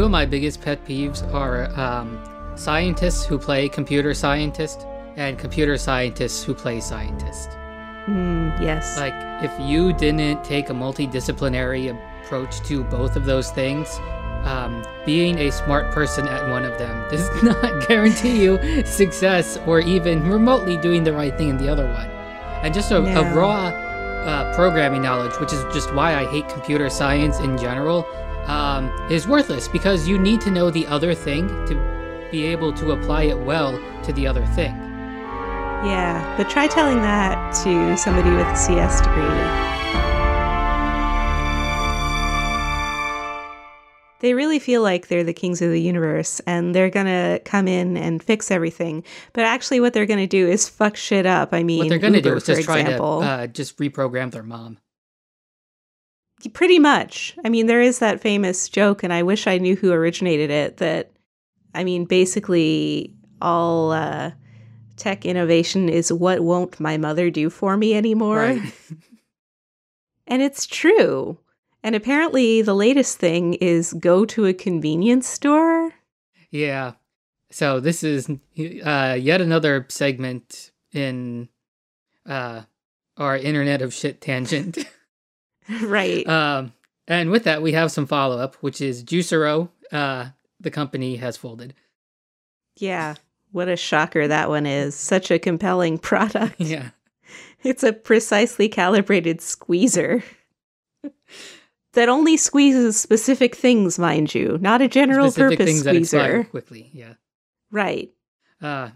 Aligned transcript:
two 0.00 0.06
of 0.06 0.10
my 0.10 0.24
biggest 0.24 0.62
pet 0.62 0.82
peeves 0.86 1.20
are 1.34 1.70
um, 1.78 2.18
scientists 2.56 3.22
who 3.22 3.38
play 3.38 3.68
computer 3.68 4.14
scientist 4.14 4.86
and 5.16 5.38
computer 5.38 5.76
scientists 5.76 6.42
who 6.42 6.54
play 6.54 6.80
scientist. 6.80 7.50
Mm, 8.06 8.58
yes. 8.62 8.96
Like, 8.96 9.12
if 9.44 9.52
you 9.60 9.92
didn't 9.92 10.42
take 10.42 10.70
a 10.70 10.72
multidisciplinary 10.72 11.94
approach 12.24 12.60
to 12.60 12.82
both 12.84 13.14
of 13.14 13.26
those 13.26 13.50
things, 13.50 13.98
um, 14.44 14.82
being 15.04 15.38
a 15.38 15.52
smart 15.52 15.92
person 15.92 16.26
at 16.26 16.48
one 16.48 16.64
of 16.64 16.78
them 16.78 17.10
does 17.10 17.42
not 17.42 17.86
guarantee 17.86 18.42
you 18.42 18.86
success 18.86 19.58
or 19.66 19.80
even 19.80 20.26
remotely 20.26 20.78
doing 20.78 21.04
the 21.04 21.12
right 21.12 21.36
thing 21.36 21.50
in 21.50 21.58
the 21.58 21.68
other 21.68 21.86
one. 21.86 22.08
And 22.64 22.72
just 22.72 22.90
a, 22.90 23.04
a 23.04 23.34
raw 23.34 23.66
uh, 23.66 24.54
programming 24.54 25.02
knowledge, 25.02 25.38
which 25.38 25.52
is 25.52 25.62
just 25.74 25.92
why 25.92 26.14
I 26.14 26.24
hate 26.30 26.48
computer 26.48 26.88
science 26.88 27.38
in 27.40 27.58
general, 27.58 28.06
um, 28.50 28.90
is 29.10 29.28
worthless 29.28 29.68
because 29.68 30.08
you 30.08 30.18
need 30.18 30.40
to 30.40 30.50
know 30.50 30.70
the 30.70 30.84
other 30.88 31.14
thing 31.14 31.46
to 31.66 31.74
be 32.32 32.44
able 32.44 32.72
to 32.72 32.90
apply 32.92 33.22
it 33.22 33.38
well 33.38 33.80
to 34.02 34.12
the 34.12 34.26
other 34.26 34.44
thing. 34.46 34.74
yeah, 35.86 36.34
but 36.36 36.50
try 36.50 36.66
telling 36.66 36.98
that 36.98 37.54
to 37.64 37.96
somebody 37.96 38.30
with 38.30 38.46
a 38.46 38.56
CS 38.56 39.00
degree. 39.00 39.70
They 44.20 44.34
really 44.34 44.58
feel 44.58 44.82
like 44.82 45.08
they're 45.08 45.24
the 45.24 45.32
kings 45.32 45.62
of 45.62 45.70
the 45.70 45.80
universe 45.80 46.40
and 46.40 46.74
they're 46.74 46.90
gonna 46.90 47.40
come 47.46 47.66
in 47.66 47.96
and 47.96 48.22
fix 48.22 48.50
everything. 48.50 49.02
But 49.32 49.44
actually, 49.44 49.80
what 49.80 49.94
they're 49.94 50.04
gonna 50.04 50.26
do 50.26 50.46
is 50.46 50.68
fuck 50.68 50.96
shit 50.96 51.24
up. 51.24 51.54
I 51.54 51.62
mean, 51.62 51.78
what 51.78 51.88
they're 51.88 51.98
going 51.98 52.12
to 52.12 52.20
do 52.20 52.36
is 52.36 52.44
just 52.44 52.60
for 52.60 52.66
try 52.66 52.80
example. 52.80 53.20
to 53.20 53.26
uh, 53.26 53.46
just 53.46 53.78
reprogram 53.78 54.30
their 54.30 54.42
mom. 54.42 54.76
Pretty 56.52 56.78
much. 56.78 57.36
I 57.44 57.48
mean, 57.48 57.66
there 57.66 57.80
is 57.80 57.98
that 57.98 58.20
famous 58.20 58.68
joke, 58.68 59.02
and 59.02 59.12
I 59.12 59.22
wish 59.22 59.46
I 59.46 59.58
knew 59.58 59.76
who 59.76 59.92
originated 59.92 60.50
it. 60.50 60.78
That, 60.78 61.10
I 61.74 61.84
mean, 61.84 62.04
basically, 62.04 63.14
all 63.40 63.92
uh, 63.92 64.32
tech 64.96 65.24
innovation 65.24 65.88
is 65.88 66.12
what 66.12 66.40
won't 66.40 66.80
my 66.80 66.96
mother 66.96 67.30
do 67.30 67.50
for 67.50 67.76
me 67.76 67.94
anymore? 67.94 68.38
Right. 68.38 68.74
And 70.30 70.42
it's 70.42 70.64
true. 70.64 71.38
And 71.82 71.96
apparently, 71.96 72.62
the 72.62 72.74
latest 72.74 73.18
thing 73.18 73.54
is 73.54 73.92
go 73.94 74.24
to 74.26 74.46
a 74.46 74.54
convenience 74.54 75.26
store. 75.26 75.92
Yeah. 76.50 76.92
So 77.50 77.80
this 77.80 78.04
is 78.04 78.30
uh, 78.30 79.16
yet 79.18 79.40
another 79.40 79.86
segment 79.88 80.70
in 80.92 81.48
uh, 82.26 82.62
our 83.16 83.36
Internet 83.36 83.82
of 83.82 83.92
Shit 83.92 84.20
tangent. 84.20 84.78
right. 85.82 86.26
um, 86.28 86.72
and 87.06 87.30
with 87.30 87.44
that, 87.44 87.62
we 87.62 87.72
have 87.72 87.90
some 87.92 88.06
follow 88.06 88.38
up, 88.38 88.54
which 88.56 88.80
is 88.80 89.02
Juicero. 89.04 89.68
Uh, 89.92 90.26
the 90.60 90.70
company 90.70 91.16
has 91.16 91.36
folded. 91.36 91.74
yeah. 92.76 93.14
What 93.52 93.68
a 93.68 93.76
shocker 93.76 94.28
that 94.28 94.48
one 94.48 94.64
is. 94.64 94.94
Such 94.94 95.32
a 95.32 95.38
compelling 95.40 95.98
product. 96.10 96.60
Yeah. 96.60 96.90
It's 97.64 97.82
a 97.82 97.92
precisely 97.92 98.68
calibrated 98.68 99.40
squeezer 99.40 100.22
that 101.94 102.08
only 102.08 102.36
squeezes 102.36 102.96
specific 102.96 103.56
things, 103.56 103.98
mind 103.98 104.32
you, 104.36 104.56
not 104.60 104.80
a 104.82 104.86
general 104.88 105.32
Specific 105.32 105.58
purpose 105.58 105.66
things 105.66 105.82
that 105.82 105.94
squeezer. 105.94 106.44
quickly. 106.44 106.90
Yeah. 106.92 107.14
Right. 107.72 108.12
Uh, 108.62 108.90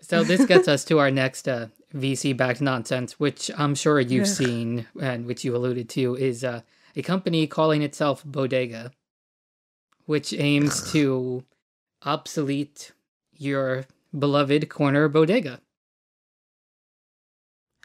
so 0.00 0.24
this 0.24 0.44
gets 0.44 0.66
us 0.66 0.84
to 0.86 0.98
our 0.98 1.12
next 1.12 1.46
uh, 1.46 1.68
VC 1.94 2.36
backed 2.36 2.60
nonsense, 2.60 3.18
which 3.18 3.50
I'm 3.56 3.74
sure 3.74 4.00
you've 4.00 4.28
seen 4.28 4.86
and 5.00 5.26
which 5.26 5.44
you 5.44 5.56
alluded 5.56 5.88
to 5.90 6.16
is 6.16 6.44
uh, 6.44 6.60
a 6.94 7.02
company 7.02 7.46
calling 7.46 7.82
itself 7.82 8.24
Bodega, 8.24 8.92
which 10.06 10.32
aims 10.32 10.92
to 10.92 11.44
obsolete 12.04 12.92
your 13.36 13.86
beloved 14.16 14.68
corner 14.68 15.08
bodega. 15.08 15.60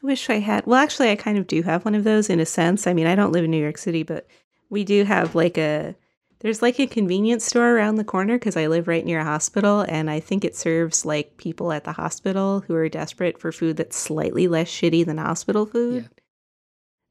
I 0.04 0.08
wish 0.08 0.30
I 0.30 0.40
had. 0.40 0.66
Well, 0.66 0.80
actually, 0.80 1.10
I 1.10 1.16
kind 1.16 1.38
of 1.38 1.48
do 1.48 1.64
have 1.64 1.86
one 1.86 1.96
of 1.96 2.04
those 2.04 2.30
in 2.30 2.40
a 2.40 2.46
sense. 2.46 2.86
I 2.86 2.94
mean, 2.94 3.08
I 3.08 3.16
don't 3.16 3.32
live 3.32 3.46
in 3.46 3.52
New 3.52 3.62
York 3.62 3.78
City, 3.78 4.04
but 4.04 4.28
we 4.70 4.84
do 4.84 5.04
have 5.04 5.36
like 5.36 5.58
a. 5.58 5.96
There's 6.40 6.62
like 6.62 6.80
a 6.80 6.88
convenience 6.88 7.46
store 7.46 7.76
around 7.76 7.96
the 7.96 8.04
corner 8.04 8.36
because 8.38 8.58
I 8.58 8.68
live 8.68 8.88
right 8.88 9.06
near 9.06 9.20
a 9.22 9.24
hospital, 9.24 9.82
and 9.88 10.10
I 10.10 10.20
think 10.20 10.44
it 10.46 10.56
serves 10.56 11.06
like 11.06 11.38
people 11.38 11.72
at 11.72 11.84
the 11.86 11.94
hospital 11.94 12.62
who 12.68 12.76
are 12.76 12.90
desperate 12.90 13.40
for 13.40 13.52
food 13.52 13.78
that's 13.78 13.98
slightly 13.98 14.48
less 14.48 14.68
shitty 14.70 15.06
than 15.06 15.18
hospital 15.18 15.66
food. 15.66 16.10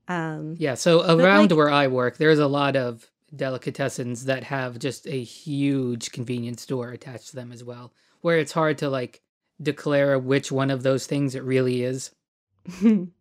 Um, 0.06 0.56
Yeah, 0.58 0.74
so 0.74 1.00
around 1.02 1.50
like- 1.50 1.56
where 1.56 1.70
I 1.70 1.86
work, 1.86 2.18
there's 2.18 2.38
a 2.38 2.46
lot 2.46 2.76
of 2.76 3.10
delicatessens 3.34 4.24
that 4.24 4.44
have 4.44 4.78
just 4.78 5.06
a 5.08 5.22
huge 5.22 6.12
convenience 6.12 6.62
store 6.62 6.90
attached 6.90 7.30
to 7.30 7.36
them 7.36 7.50
as 7.50 7.64
well, 7.64 7.92
where 8.20 8.38
it's 8.38 8.52
hard 8.52 8.78
to 8.78 8.90
like 8.90 9.22
declare 9.60 10.18
which 10.18 10.52
one 10.52 10.70
of 10.70 10.82
those 10.82 11.06
things 11.06 11.34
it 11.34 11.42
really 11.42 11.82
is. 11.82 12.10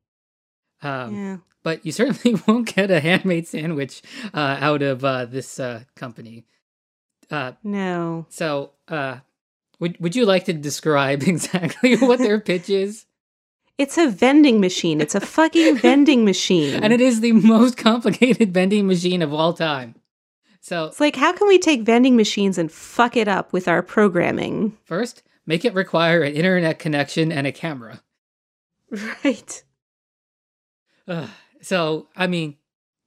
Um, 0.83 1.15
yeah. 1.15 1.37
but 1.63 1.85
you 1.85 1.91
certainly 1.91 2.39
won't 2.47 2.73
get 2.75 2.91
a 2.91 2.99
handmade 2.99 3.47
sandwich 3.47 4.01
uh, 4.33 4.57
out 4.59 4.81
of 4.81 5.03
uh, 5.05 5.25
this 5.25 5.59
uh, 5.59 5.83
company. 5.95 6.45
Uh, 7.31 7.53
No. 7.63 8.25
so, 8.29 8.71
uh, 8.87 9.17
would 9.79 9.99
would 9.99 10.15
you 10.15 10.25
like 10.25 10.45
to 10.45 10.53
describe 10.53 11.23
exactly 11.27 11.95
what 11.97 12.19
their 12.19 12.39
pitch 12.51 12.69
is? 12.69 13.05
It's 13.77 13.97
a 13.97 14.07
vending 14.07 14.61
machine. 14.61 15.01
It's 15.01 15.15
a 15.15 15.19
fucking 15.19 15.77
vending 15.77 16.25
machine. 16.25 16.83
And 16.83 16.93
it 16.93 17.01
is 17.01 17.21
the 17.21 17.31
most 17.31 17.75
complicated 17.75 18.53
vending 18.53 18.85
machine 18.85 19.23
of 19.23 19.33
all 19.33 19.51
time. 19.53 19.95
So, 20.61 20.85
It's 20.85 20.99
like, 21.01 21.15
how 21.15 21.33
can 21.33 21.47
we 21.47 21.57
take 21.57 21.81
vending 21.81 22.15
machines 22.15 22.57
and 22.59 22.71
fuck 22.71 23.17
it 23.17 23.27
up 23.27 23.51
with 23.51 23.67
our 23.67 23.81
programming? 23.81 24.77
first, 24.85 25.23
make 25.47 25.65
it 25.65 25.73
require 25.73 26.21
an 26.21 26.33
internet 26.35 26.77
connection 26.79 27.31
and 27.31 27.47
a 27.47 27.51
camera. 27.51 28.01
Right. 28.91 29.63
Ugh. 31.07 31.29
So, 31.61 32.07
I 32.15 32.27
mean, 32.27 32.57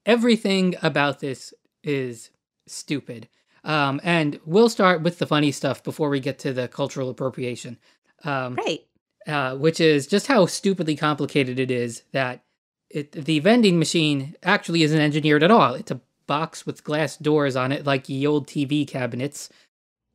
everything 0.04 0.74
about 0.82 1.20
this 1.20 1.52
is 1.82 2.30
stupid. 2.66 3.28
Um, 3.64 4.00
and 4.04 4.38
we'll 4.46 4.68
start 4.68 5.02
with 5.02 5.18
the 5.18 5.26
funny 5.26 5.50
stuff 5.52 5.82
before 5.82 6.08
we 6.08 6.20
get 6.20 6.38
to 6.40 6.52
the 6.52 6.68
cultural 6.68 7.10
appropriation. 7.10 7.78
Um, 8.24 8.54
Right. 8.54 8.86
uh, 9.26 9.56
which 9.56 9.80
is 9.80 10.06
just 10.06 10.26
how 10.28 10.46
stupidly 10.46 10.96
complicated 10.96 11.58
it 11.58 11.70
is 11.70 12.02
that 12.12 12.44
it, 12.88 13.12
the 13.12 13.40
vending 13.40 13.78
machine 13.78 14.36
actually 14.42 14.82
isn't 14.84 15.00
engineered 15.00 15.42
at 15.42 15.50
all. 15.50 15.74
It's 15.74 15.90
a 15.90 16.00
box 16.26 16.64
with 16.64 16.84
glass 16.84 17.16
doors 17.16 17.56
on 17.56 17.72
it, 17.72 17.84
like 17.84 18.06
the 18.06 18.26
old 18.26 18.46
TV 18.46 18.86
cabinets. 18.86 19.50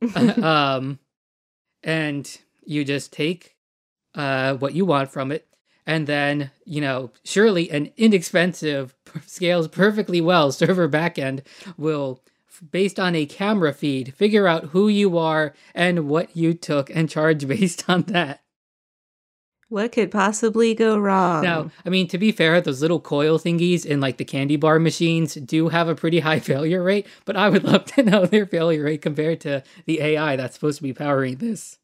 um, 0.16 0.98
and 1.82 2.38
you 2.64 2.84
just 2.84 3.12
take 3.12 3.56
uh, 4.14 4.54
what 4.54 4.74
you 4.74 4.84
want 4.84 5.10
from 5.10 5.30
it, 5.30 5.46
and 5.86 6.06
then 6.06 6.50
you 6.64 6.80
know, 6.80 7.10
surely 7.24 7.70
an 7.70 7.90
inexpensive, 7.96 8.94
scales 9.26 9.68
perfectly 9.68 10.20
well 10.20 10.52
server 10.52 10.88
backend 10.88 11.40
will. 11.76 12.20
Based 12.70 13.00
on 13.00 13.16
a 13.16 13.26
camera 13.26 13.72
feed, 13.72 14.14
figure 14.14 14.46
out 14.46 14.66
who 14.66 14.86
you 14.86 15.18
are 15.18 15.52
and 15.74 16.06
what 16.06 16.36
you 16.36 16.54
took 16.54 16.90
and 16.90 17.10
charge 17.10 17.48
based 17.48 17.88
on 17.88 18.02
that. 18.02 18.42
What 19.72 19.92
could 19.92 20.10
possibly 20.10 20.74
go 20.74 20.98
wrong? 20.98 21.42
Now, 21.42 21.70
I 21.86 21.88
mean, 21.88 22.06
to 22.08 22.18
be 22.18 22.30
fair, 22.30 22.60
those 22.60 22.82
little 22.82 23.00
coil 23.00 23.38
thingies 23.38 23.86
in 23.86 24.00
like 24.00 24.18
the 24.18 24.24
candy 24.26 24.56
bar 24.56 24.78
machines 24.78 25.32
do 25.32 25.70
have 25.70 25.88
a 25.88 25.94
pretty 25.94 26.20
high 26.28 26.40
failure 26.40 26.82
rate, 26.82 27.06
but 27.24 27.36
I 27.38 27.48
would 27.48 27.64
love 27.64 27.86
to 27.86 28.02
know 28.02 28.26
their 28.26 28.44
failure 28.44 28.84
rate 28.84 29.00
compared 29.00 29.40
to 29.40 29.62
the 29.86 30.02
AI 30.02 30.36
that's 30.36 30.52
supposed 30.52 30.76
to 30.76 30.82
be 30.82 30.92
powering 30.92 31.36
this. 31.36 31.78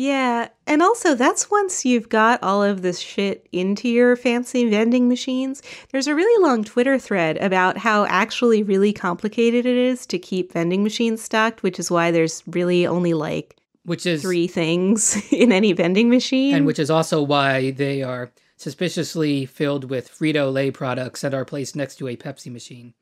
Yeah, 0.00 0.48
and 0.66 0.80
also 0.80 1.14
that's 1.14 1.50
once 1.50 1.84
you've 1.84 2.08
got 2.08 2.42
all 2.42 2.62
of 2.62 2.80
this 2.80 3.00
shit 3.00 3.46
into 3.52 3.86
your 3.86 4.16
fancy 4.16 4.66
vending 4.66 5.10
machines. 5.10 5.62
There's 5.92 6.06
a 6.06 6.14
really 6.14 6.42
long 6.42 6.64
Twitter 6.64 6.98
thread 6.98 7.36
about 7.36 7.76
how 7.76 8.06
actually 8.06 8.62
really 8.62 8.94
complicated 8.94 9.66
it 9.66 9.76
is 9.76 10.06
to 10.06 10.18
keep 10.18 10.54
vending 10.54 10.82
machines 10.82 11.20
stocked, 11.20 11.62
which 11.62 11.78
is 11.78 11.90
why 11.90 12.12
there's 12.12 12.42
really 12.46 12.86
only 12.86 13.12
like 13.12 13.58
Which 13.84 14.06
is 14.06 14.22
three 14.22 14.46
things 14.46 15.22
in 15.30 15.52
any 15.52 15.74
vending 15.74 16.08
machine. 16.08 16.54
and 16.54 16.64
which 16.64 16.78
is 16.78 16.88
also 16.90 17.20
why 17.20 17.72
they 17.72 18.02
are 18.02 18.32
suspiciously 18.56 19.44
filled 19.44 19.90
with 19.90 20.10
Frito 20.10 20.50
Lay 20.50 20.70
products 20.70 21.20
that 21.20 21.34
are 21.34 21.44
placed 21.44 21.76
next 21.76 21.96
to 21.96 22.08
a 22.08 22.16
Pepsi 22.16 22.50
machine 22.50 22.94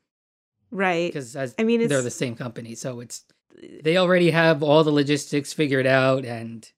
right. 0.69 1.13
because 1.13 1.33
I 1.37 1.63
mean, 1.63 1.87
they're 1.87 2.01
the 2.01 2.11
same 2.11 2.35
company, 2.35 2.75
so 2.75 2.99
it's 2.99 3.23
they 3.83 3.95
already 3.95 4.31
have 4.31 4.61
all 4.61 4.83
the 4.83 4.91
logistics 4.91 5.53
figured 5.53 5.87
out 5.87 6.25
and 6.25 6.69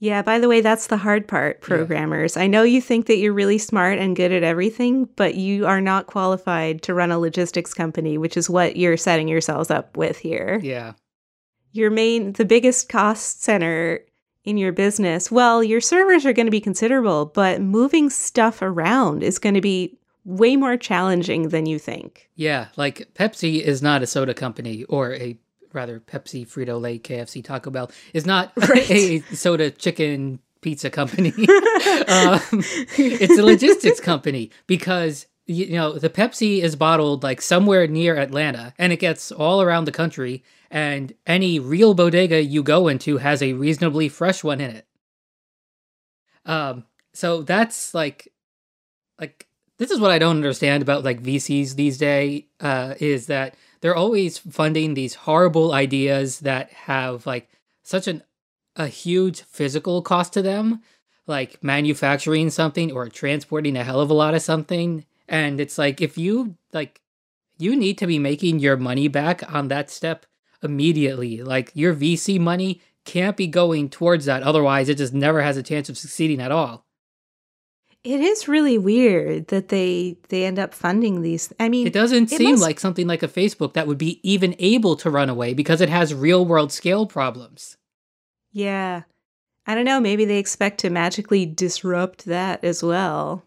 Yeah, 0.00 0.22
by 0.22 0.38
the 0.38 0.48
way, 0.48 0.62
that's 0.62 0.86
the 0.86 0.96
hard 0.96 1.28
part, 1.28 1.60
programmers. 1.60 2.38
I 2.38 2.46
know 2.46 2.62
you 2.62 2.80
think 2.80 3.04
that 3.06 3.18
you're 3.18 3.34
really 3.34 3.58
smart 3.58 3.98
and 3.98 4.16
good 4.16 4.32
at 4.32 4.42
everything, 4.42 5.04
but 5.14 5.34
you 5.34 5.66
are 5.66 5.82
not 5.82 6.06
qualified 6.06 6.80
to 6.82 6.94
run 6.94 7.10
a 7.10 7.18
logistics 7.18 7.74
company, 7.74 8.16
which 8.16 8.34
is 8.34 8.48
what 8.48 8.76
you're 8.76 8.96
setting 8.96 9.28
yourselves 9.28 9.70
up 9.70 9.96
with 9.96 10.18
here. 10.18 10.58
yeah. 10.62 10.94
Your 11.72 11.90
main, 11.90 12.32
the 12.32 12.44
biggest 12.44 12.88
cost 12.88 13.44
center 13.44 14.00
in 14.42 14.56
your 14.56 14.72
business, 14.72 15.30
well, 15.30 15.62
your 15.62 15.80
servers 15.80 16.26
are 16.26 16.32
going 16.32 16.46
to 16.46 16.50
be 16.50 16.60
considerable, 16.60 17.26
but 17.26 17.60
moving 17.60 18.10
stuff 18.10 18.60
around 18.60 19.22
is 19.22 19.38
going 19.38 19.54
to 19.54 19.60
be 19.60 19.96
way 20.24 20.56
more 20.56 20.76
challenging 20.76 21.50
than 21.50 21.66
you 21.66 21.78
think. 21.78 22.28
Yeah, 22.34 22.68
like 22.76 23.08
Pepsi 23.14 23.60
is 23.60 23.82
not 23.82 24.02
a 24.02 24.06
soda 24.06 24.34
company 24.34 24.82
or 24.84 25.14
a 25.14 25.38
rather 25.72 26.00
Pepsi, 26.00 26.46
Frito 26.46 26.80
Lay, 26.80 26.98
KFC, 26.98 27.42
Taco 27.44 27.70
Bell, 27.70 27.90
is 28.12 28.26
not 28.26 28.52
Right. 28.56 28.90
a 28.90 29.20
soda 29.34 29.70
chicken 29.70 30.40
pizza 30.60 30.90
company. 30.90 31.30
um, 32.08 32.40
it's 32.98 33.38
a 33.38 33.42
logistics 33.42 34.00
company 34.00 34.50
because 34.66 35.26
you 35.46 35.72
know 35.72 35.98
the 35.98 36.10
Pepsi 36.10 36.62
is 36.62 36.76
bottled 36.76 37.22
like 37.22 37.40
somewhere 37.42 37.86
near 37.86 38.16
Atlanta, 38.16 38.74
and 38.78 38.92
it 38.92 38.98
gets 38.98 39.32
all 39.32 39.62
around 39.62 39.84
the 39.86 39.92
country. 39.92 40.42
And 40.72 41.14
any 41.26 41.58
real 41.58 41.94
bodega 41.94 42.40
you 42.44 42.62
go 42.62 42.86
into 42.86 43.16
has 43.16 43.42
a 43.42 43.54
reasonably 43.54 44.08
fresh 44.08 44.44
one 44.44 44.60
in 44.60 44.70
it. 44.70 44.86
Um, 46.46 46.84
so 47.12 47.42
that's 47.42 47.92
like, 47.92 48.28
like 49.20 49.48
this 49.78 49.90
is 49.90 49.98
what 49.98 50.12
I 50.12 50.18
don't 50.20 50.36
understand 50.36 50.82
about 50.82 51.02
like 51.02 51.22
VCs 51.22 51.74
these 51.74 51.98
days. 51.98 52.44
Uh, 52.60 52.94
is 53.00 53.26
that 53.26 53.56
they're 53.80 53.96
always 53.96 54.38
funding 54.38 54.94
these 54.94 55.14
horrible 55.14 55.72
ideas 55.72 56.40
that 56.40 56.70
have 56.70 57.26
like 57.26 57.48
such 57.82 58.06
an 58.06 58.22
a 58.76 58.86
huge 58.86 59.42
physical 59.42 60.00
cost 60.00 60.32
to 60.32 60.42
them, 60.42 60.80
like 61.26 61.62
manufacturing 61.62 62.50
something 62.50 62.92
or 62.92 63.08
transporting 63.08 63.76
a 63.76 63.84
hell 63.84 64.00
of 64.00 64.10
a 64.10 64.14
lot 64.14 64.34
of 64.34 64.42
something. 64.42 65.04
And 65.28 65.60
it's 65.60 65.78
like 65.78 66.00
if 66.00 66.16
you 66.16 66.56
like 66.72 67.00
you 67.58 67.76
need 67.76 67.98
to 67.98 68.06
be 68.06 68.18
making 68.18 68.58
your 68.58 68.76
money 68.76 69.06
back 69.08 69.42
on 69.52 69.68
that 69.68 69.90
step 69.90 70.24
immediately. 70.62 71.42
Like 71.42 71.70
your 71.74 71.94
VC 71.94 72.40
money 72.40 72.80
can't 73.04 73.36
be 73.36 73.46
going 73.46 73.88
towards 73.88 74.24
that. 74.26 74.42
Otherwise, 74.42 74.88
it 74.88 74.98
just 74.98 75.12
never 75.12 75.42
has 75.42 75.56
a 75.56 75.62
chance 75.62 75.88
of 75.88 75.98
succeeding 75.98 76.40
at 76.40 76.52
all. 76.52 76.84
It 78.02 78.20
is 78.20 78.48
really 78.48 78.78
weird 78.78 79.48
that 79.48 79.68
they 79.68 80.16
they 80.30 80.44
end 80.44 80.58
up 80.58 80.72
funding 80.74 81.20
these. 81.22 81.52
I 81.60 81.68
mean, 81.68 81.86
It 81.86 81.92
doesn't 81.92 82.32
it 82.32 82.36
seem 82.38 82.52
must- 82.52 82.62
like 82.62 82.80
something 82.80 83.06
like 83.06 83.22
a 83.22 83.28
Facebook 83.28 83.74
that 83.74 83.86
would 83.86 83.98
be 83.98 84.20
even 84.22 84.54
able 84.58 84.96
to 84.96 85.10
run 85.10 85.28
away 85.28 85.52
because 85.54 85.80
it 85.80 85.88
has 85.90 86.14
real 86.14 86.44
world 86.46 86.72
scale 86.72 87.06
problems. 87.06 87.76
yeah. 88.52 89.02
I 89.66 89.74
don't 89.74 89.84
know. 89.84 90.00
Maybe 90.00 90.24
they 90.24 90.38
expect 90.38 90.80
to 90.80 90.90
magically 90.90 91.44
disrupt 91.46 92.24
that 92.24 92.64
as 92.64 92.82
well, 92.82 93.44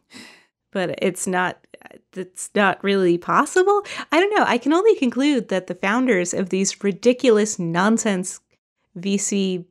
but 0.71 0.97
it's 1.01 1.25
not. 1.27 1.57
It's 2.15 2.50
not 2.55 2.81
really 2.83 3.17
possible. 3.17 3.81
I 4.11 4.19
don't 4.19 4.33
know. 4.38 4.45
I 4.47 4.57
can 4.59 4.71
only 4.71 4.95
conclude 4.95 5.50
that 5.50 5.67
the 5.67 5.75
founders 5.75 6.33
of 6.33 6.50
these 6.50 6.81
ridiculous 6.83 7.57
nonsense 7.59 8.39
VC, 8.97 9.65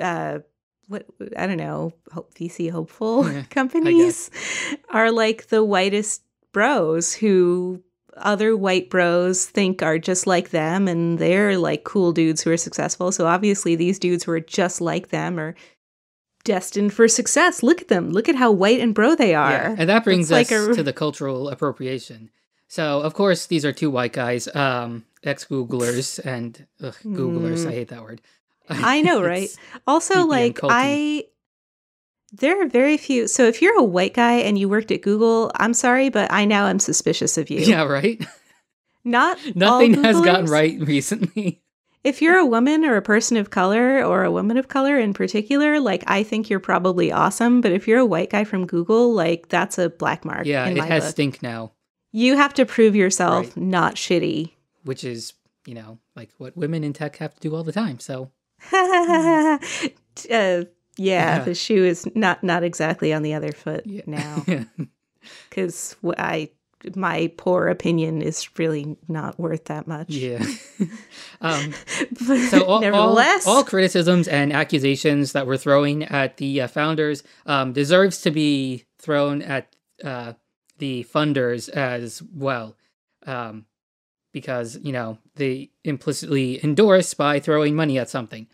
uh, 0.00 0.38
what 0.88 1.06
I 1.36 1.46
don't 1.46 1.56
know, 1.58 1.92
ho- 2.12 2.26
VC 2.34 2.70
hopeful 2.70 3.30
Yeah, 3.30 3.42
companies 3.50 4.30
are 4.90 5.10
like 5.12 5.46
the 5.48 5.62
whitest 5.64 6.22
bros 6.52 7.14
who 7.14 7.82
other 8.16 8.56
white 8.56 8.90
bros 8.90 9.46
think 9.46 9.80
are 9.82 9.98
just 9.98 10.26
like 10.26 10.50
them 10.50 10.88
and 10.88 11.18
they're 11.20 11.56
like 11.56 11.84
cool 11.84 12.10
dudes 12.12 12.42
who 12.42 12.50
are 12.50 12.56
successful. 12.56 13.12
So 13.12 13.26
obviously 13.26 13.76
these 13.76 13.98
dudes 13.98 14.24
who 14.24 14.32
are 14.32 14.40
just 14.40 14.80
like 14.80 15.08
them 15.10 15.38
are 15.38 15.54
destined 16.44 16.92
for 16.92 17.06
success. 17.06 17.62
Look 17.62 17.80
at 17.82 17.88
them. 17.88 18.10
Look 18.10 18.28
at 18.28 18.34
how 18.34 18.50
white 18.50 18.80
and 18.80 18.94
bro 18.94 19.14
they 19.14 19.34
are. 19.34 19.50
Yeah, 19.50 19.74
and 19.78 19.88
that 19.88 20.02
brings 20.04 20.30
It's 20.32 20.50
us 20.50 20.50
like 20.58 20.70
a- 20.70 20.74
to 20.74 20.82
the 20.82 20.92
cultural 20.92 21.48
appropriation. 21.48 22.30
So, 22.70 23.00
of 23.00 23.14
course, 23.14 23.46
these 23.46 23.64
are 23.64 23.72
two 23.72 23.90
white 23.90 24.12
guys, 24.12 24.46
um, 24.54 25.04
ex 25.24 25.44
Googlers 25.46 26.18
and 26.24 26.66
ugh, 26.82 26.96
Googlers. 27.04 27.64
Mm. 27.64 27.68
I 27.68 27.72
hate 27.72 27.88
that 27.88 28.02
word. 28.02 28.20
I 28.70 29.00
know, 29.02 29.22
right? 29.34 29.48
Also, 29.86 30.24
like 30.26 30.56
culty. 30.56 30.68
I 30.72 31.24
there 32.32 32.62
are 32.62 32.66
very 32.68 32.96
few. 32.98 33.26
So 33.26 33.44
if 33.46 33.62
you're 33.62 33.78
a 33.78 33.82
white 33.84 34.14
guy 34.14 34.34
and 34.34 34.58
you 34.58 34.68
worked 34.68 34.90
at 34.90 35.00
Google, 35.02 35.50
I'm 35.56 35.72
sorry, 35.74 36.10
but 36.10 36.30
I 36.30 36.44
now 36.44 36.66
am 36.66 36.78
suspicious 36.78 37.38
of 37.38 37.48
you. 37.50 37.60
yeah, 37.60 37.84
right. 37.84 38.24
Not 39.04 39.38
Nothing 39.54 39.94
has 40.04 40.20
gotten 40.20 40.46
right 40.46 40.78
recently. 40.80 41.62
If 42.04 42.22
you're 42.22 42.36
a 42.38 42.46
woman 42.46 42.84
or 42.84 42.96
a 42.96 43.02
person 43.02 43.36
of 43.36 43.50
color 43.50 44.04
or 44.04 44.24
a 44.24 44.30
woman 44.30 44.56
of 44.56 44.68
color 44.68 44.98
in 44.98 45.14
particular, 45.14 45.80
like 45.80 46.04
I 46.06 46.22
think 46.22 46.48
you're 46.50 46.60
probably 46.60 47.10
awesome. 47.10 47.60
But 47.60 47.72
if 47.72 47.88
you're 47.88 47.98
a 47.98 48.06
white 48.06 48.30
guy 48.30 48.44
from 48.44 48.66
Google, 48.66 49.12
like 49.14 49.48
that's 49.48 49.78
a 49.78 49.88
black 49.90 50.24
mark. 50.24 50.46
yeah, 50.46 50.66
it 50.68 50.76
has 50.78 51.04
book. 51.04 51.10
stink 51.12 51.42
now, 51.42 51.72
You 52.12 52.36
have 52.36 52.54
to 52.54 52.66
prove 52.66 52.94
yourself 52.94 53.46
Right. 53.46 53.56
not 53.56 53.94
shitty. 53.96 54.52
which 54.84 55.02
is 55.04 55.32
you 55.66 55.74
know 55.74 55.98
like 56.14 56.30
what 56.38 56.56
women 56.56 56.84
in 56.84 56.92
tech 56.92 57.16
have 57.16 57.34
to 57.34 57.40
do 57.40 57.54
all 57.54 57.64
the 57.64 57.72
time. 57.72 57.98
So 57.98 58.30
uh, 58.72 59.58
yeah, 60.30 60.64
Yeah. 60.96 61.38
the 61.44 61.54
shoe 61.54 61.84
is 61.84 62.08
not 62.14 62.42
not 62.42 62.62
exactly 62.64 63.12
on 63.12 63.22
the 63.22 63.34
other 63.34 63.52
foot 63.52 63.86
Yeah. 63.86 64.02
now 64.06 64.44
because 65.48 65.96
I 66.16 66.50
my 66.94 67.32
poor 67.36 67.66
opinion 67.68 68.22
is 68.22 68.48
really 68.56 68.96
not 69.08 69.38
worth 69.38 69.64
that 69.64 69.86
much. 69.88 70.10
yeah. 70.10 70.44
um, 71.40 71.74
But 72.26 72.38
so 72.50 72.62
all, 72.64 72.74
all, 72.74 72.80
nevertheless, 72.80 73.46
all 73.48 73.64
criticisms 73.64 74.28
and 74.28 74.52
accusations 74.52 75.32
that 75.32 75.46
we're 75.46 75.56
throwing 75.56 76.04
at 76.04 76.36
the 76.36 76.60
uh, 76.62 76.66
founders 76.68 77.24
um, 77.46 77.72
deserves 77.72 78.20
to 78.22 78.30
be 78.30 78.84
thrown 79.00 79.42
at 79.42 79.74
uh, 80.04 80.34
the 80.78 81.04
funders 81.12 81.68
as 81.68 82.22
well 82.32 82.76
um, 83.26 83.66
because 84.32 84.78
you 84.82 84.92
know 84.92 85.18
they 85.36 85.70
implicitly 85.84 86.62
endorse 86.64 87.14
by 87.14 87.40
throwing 87.40 87.74
money 87.74 87.98
at 87.98 88.10
something. 88.10 88.46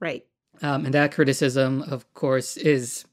Right. 0.00 0.26
um, 0.62 0.84
and 0.84 0.94
that 0.94 1.12
criticism 1.12 1.82
of 1.82 2.12
course 2.14 2.56
is 2.56 3.04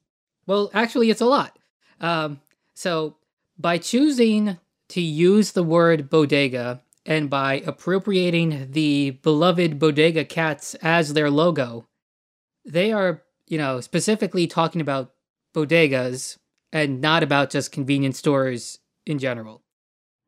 well 0.48 0.70
actually 0.74 1.10
it's 1.10 1.22
a 1.22 1.26
lot. 1.26 1.58
Um, 2.00 2.42
so 2.74 3.18
by 3.58 3.78
choosing 3.78 4.58
to 4.90 5.02
use 5.02 5.52
the 5.52 5.64
word 5.64 6.10
bodega 6.10 6.82
and 7.06 7.30
by 7.30 7.62
appropriating 7.66 8.68
the 8.72 9.12
beloved 9.22 9.80
bodega 9.80 10.26
cats 10.26 10.76
as 10.76 11.14
their 11.14 11.30
logo 11.30 11.88
they 12.66 12.92
are 12.92 13.24
you 13.48 13.58
know 13.58 13.82
specifically 13.82 14.48
talking 14.48 14.82
about 14.82 15.14
bodegas 15.56 16.38
and 16.72 17.02
not 17.02 17.24
about 17.24 17.50
just 17.50 17.72
convenience 17.72 18.18
stores 18.18 18.80
in 19.06 19.20
general 19.20 19.62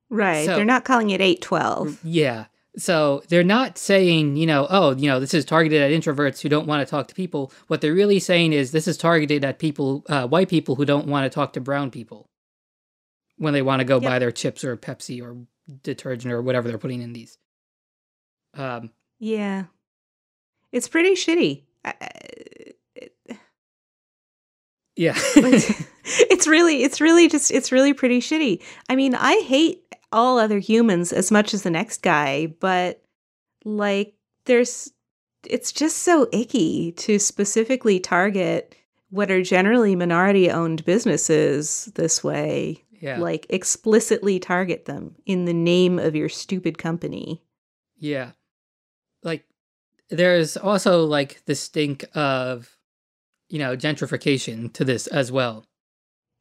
Right. 0.10 0.46
So- 0.46 0.56
They're 0.56 0.66
not 0.66 0.86
calling 0.86 1.10
it 1.10 1.22
812. 1.22 2.00
yeah. 2.04 2.46
So 2.76 3.22
they're 3.30 3.44
not 3.44 3.78
saying, 3.78 4.36
you 4.36 4.48
know, 4.48 4.66
oh, 4.68 4.96
you 4.96 5.08
know, 5.08 5.20
this 5.20 5.36
is 5.36 5.46
targeted 5.46 5.80
at 5.84 5.92
introverts 5.92 6.42
who 6.42 6.50
don't 6.50 6.66
want 6.66 6.86
to 6.86 6.90
talk 6.90 7.08
to 7.10 7.14
people. 7.14 7.52
What 7.68 7.82
they're 7.82 7.94
really 7.94 8.20
saying 8.20 8.52
is 8.54 8.72
this 8.72 8.88
is 8.88 8.98
targeted 8.98 9.46
at 9.46 9.60
people, 9.60 10.04
uh, 10.10 10.26
white 10.28 10.50
people 10.50 10.74
who 10.74 10.84
don't 10.84 11.06
want 11.06 11.24
to 11.26 11.30
talk 11.30 11.54
to 11.54 11.62
brown 11.62 11.92
people 11.92 12.26
when 13.38 13.54
they 13.54 13.62
want 13.62 13.82
to 13.82 13.86
go 13.86 13.98
Yep. 14.02 14.10
buy 14.10 14.18
their 14.18 14.32
chips 14.32 14.64
or 14.64 14.76
Pepsi 14.76 15.22
or 15.22 15.46
detergent 15.84 16.34
or 16.34 16.42
whatever 16.42 16.68
they're 16.68 16.80
putting 16.80 17.04
in 17.04 17.14
these. 17.14 17.38
Um, 18.56 18.90
Yeah. 19.20 19.66
It's 20.72 20.88
pretty 20.88 21.12
shitty. 21.14 21.62
I- 21.86 21.94
I- 22.02 22.10
it- 22.96 23.16
yeah. 24.96 25.14
it's 26.06 26.48
really 26.48 26.84
it's 26.84 27.00
really 27.00 27.28
just 27.28 27.52
it's 27.52 27.72
really 27.72 27.94
pretty 27.94 28.20
shitty. 28.20 28.62
I 28.90 28.96
mean, 28.96 29.16
I 29.16 29.44
hate 29.48 29.83
all 30.14 30.40
other 30.40 30.60
humans 30.60 31.12
as 31.12 31.32
much 31.32 31.54
as 31.54 31.64
the 31.64 31.70
next 31.70 32.02
guy, 32.02 32.48
but 32.60 33.04
like 33.66 34.14
there's 34.46 34.92
it's 35.46 35.72
just 35.74 36.00
so 36.00 36.28
icky 36.32 36.94
to 36.94 37.20
specifically 37.20 38.00
target 38.00 38.76
what 39.10 39.30
are 39.30 39.42
generally 39.44 39.96
minority 39.96 40.50
owned 40.50 40.86
businesses 40.86 41.92
this 41.96 42.24
way. 42.24 42.84
yeah. 42.92 43.18
Like 43.20 43.46
explicitly 43.50 44.40
target 44.40 44.86
them 44.86 45.16
in 45.26 45.46
the 45.46 45.54
name 45.54 46.00
of 46.00 46.16
your 46.16 46.30
stupid 46.30 46.78
company. 46.78 47.44
Yeah. 47.98 48.32
Like 49.22 49.44
there's 50.10 50.56
also 50.58 51.04
like 51.06 51.44
the 51.46 51.56
stink 51.56 52.06
of 52.16 52.78
you 53.50 53.60
know, 53.60 53.76
gentrification 53.78 54.74
to 54.74 54.84
this 54.84 55.06
as 55.08 55.32
well. 55.32 55.66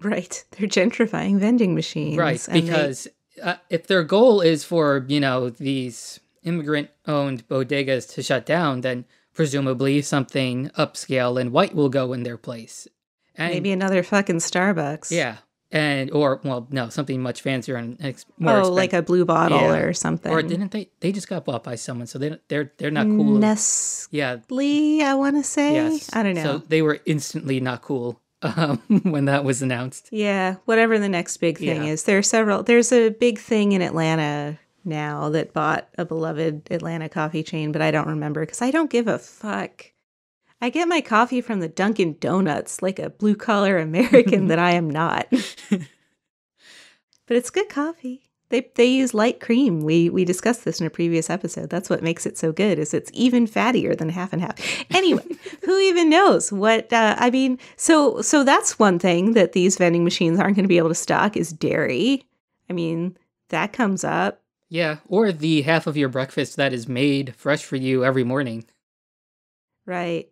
Right. 0.00 0.42
They're 0.52 0.68
gentrifying 0.68 1.38
vending 1.38 1.74
machines. 1.74 2.16
Right, 2.16 2.48
and 2.48 2.56
they- 2.56 2.60
because 2.70 3.06
uh, 3.42 3.56
if 3.70 3.86
their 3.86 4.02
goal 4.02 4.40
is 4.40 4.64
for, 4.64 5.04
you 5.08 5.20
know, 5.20 5.50
these 5.50 6.20
immigrant 6.42 6.90
owned 7.06 7.46
bodegas 7.48 8.12
to 8.14 8.22
shut 8.22 8.44
down, 8.44 8.80
then 8.80 9.04
presumably 9.34 10.02
something 10.02 10.70
upscale 10.78 11.40
and 11.40 11.52
white 11.52 11.74
will 11.74 11.88
go 11.88 12.12
in 12.12 12.22
their 12.22 12.36
place. 12.36 12.88
And 13.36 13.52
maybe 13.54 13.72
another 13.72 14.02
fucking 14.02 14.36
Starbucks. 14.36 15.10
yeah. 15.10 15.38
And 15.74 16.10
or 16.10 16.38
well, 16.44 16.66
no, 16.70 16.90
something 16.90 17.22
much 17.22 17.40
fancier 17.40 17.76
and 17.76 17.96
ex- 18.04 18.26
more 18.38 18.52
oh, 18.52 18.58
expensive. 18.58 18.74
like 18.74 18.92
a 18.92 19.00
blue 19.00 19.24
bottle 19.24 19.58
Yeah. 19.58 19.76
or 19.78 19.94
something. 19.94 20.30
or 20.30 20.42
didn't 20.42 20.70
they 20.70 20.90
they 21.00 21.12
just 21.12 21.28
got 21.28 21.46
bought 21.46 21.64
by 21.64 21.76
someone, 21.76 22.06
so 22.06 22.18
they 22.18 22.38
they're 22.48 22.72
they're 22.76 22.90
not 22.90 23.06
cool. 23.06 23.38
Nestle, 23.38 24.08
yeah, 24.10 24.36
I 25.10 25.14
want 25.14 25.36
to 25.36 25.42
say. 25.42 25.72
yes. 25.72 26.10
I 26.12 26.22
don't 26.22 26.34
know. 26.34 26.42
So 26.42 26.58
they 26.58 26.82
were 26.82 27.00
instantly 27.06 27.58
not 27.58 27.80
cool 27.80 28.20
um, 28.42 28.78
when 29.02 29.24
that 29.26 29.44
was 29.44 29.62
announced. 29.62 30.08
yeah, 30.12 30.56
whatever 30.64 30.98
the 30.98 31.08
next 31.08 31.36
big 31.38 31.58
thing 31.58 31.84
Yeah. 31.84 31.92
is. 31.92 32.04
There 32.04 32.18
are 32.18 32.22
several. 32.22 32.62
There's 32.62 32.92
a 32.92 33.08
big 33.10 33.38
thing 33.38 33.72
in 33.72 33.82
Atlanta 33.82 34.58
now 34.84 35.28
that 35.30 35.52
bought 35.52 35.88
a 35.96 36.04
beloved 36.04 36.68
Atlanta 36.70 37.08
coffee 37.08 37.42
chain, 37.42 37.70
but 37.72 37.80
I 37.82 37.90
don't 37.90 38.08
remember 38.08 38.40
because 38.44 38.62
I 38.62 38.70
don't 38.70 38.90
give 38.90 39.06
a 39.06 39.18
fuck. 39.18 39.86
I 40.60 40.70
get 40.70 40.86
my 40.88 41.00
coffee 41.00 41.40
from 41.40 41.60
the 41.60 41.68
Dunkin' 41.68 42.16
Donuts 42.20 42.82
like 42.82 42.98
a 42.98 43.10
blue 43.10 43.34
collar 43.34 43.78
American 43.88 44.46
that 44.48 44.58
I 44.58 44.72
am 44.72 44.88
not. 44.90 45.26
but 45.30 45.80
it's 47.36 47.50
good 47.50 47.68
coffee. 47.68 48.30
They 48.52 48.68
they 48.74 48.84
use 48.84 49.14
light 49.14 49.40
cream. 49.40 49.80
We 49.80 50.10
we 50.10 50.26
discussed 50.26 50.66
this 50.66 50.78
in 50.78 50.86
a 50.86 50.90
previous 50.90 51.30
episode. 51.30 51.70
That's 51.70 51.88
what 51.88 52.02
makes 52.02 52.26
it 52.26 52.36
so 52.36 52.52
good. 52.52 52.78
Is 52.78 52.92
it's 52.92 53.10
even 53.14 53.46
fattier 53.46 53.96
than 53.96 54.10
half 54.10 54.34
and 54.34 54.42
half. 54.42 54.54
Anyway, 54.90 55.24
who 55.64 55.78
even 55.78 56.10
knows 56.10 56.52
what? 56.52 56.92
Uh, 56.92 57.16
I 57.18 57.30
mean, 57.30 57.58
so 57.76 58.20
so 58.20 58.44
that's 58.44 58.78
one 58.78 58.98
thing 58.98 59.32
that 59.32 59.52
these 59.52 59.78
vending 59.78 60.04
machines 60.04 60.38
aren't 60.38 60.54
going 60.54 60.64
to 60.64 60.68
be 60.68 60.76
able 60.76 60.90
to 60.90 60.94
stock 60.94 61.34
is 61.34 61.50
dairy. 61.50 62.26
I 62.68 62.74
mean, 62.74 63.16
that 63.48 63.72
comes 63.72 64.04
up. 64.04 64.42
Yeah, 64.68 64.98
or 65.08 65.32
the 65.32 65.62
half 65.62 65.86
of 65.86 65.96
your 65.96 66.10
breakfast 66.10 66.56
that 66.56 66.74
is 66.74 66.86
made 66.86 67.34
fresh 67.34 67.64
for 67.64 67.76
you 67.76 68.04
every 68.04 68.22
morning. 68.22 68.64
Right. 69.86 70.31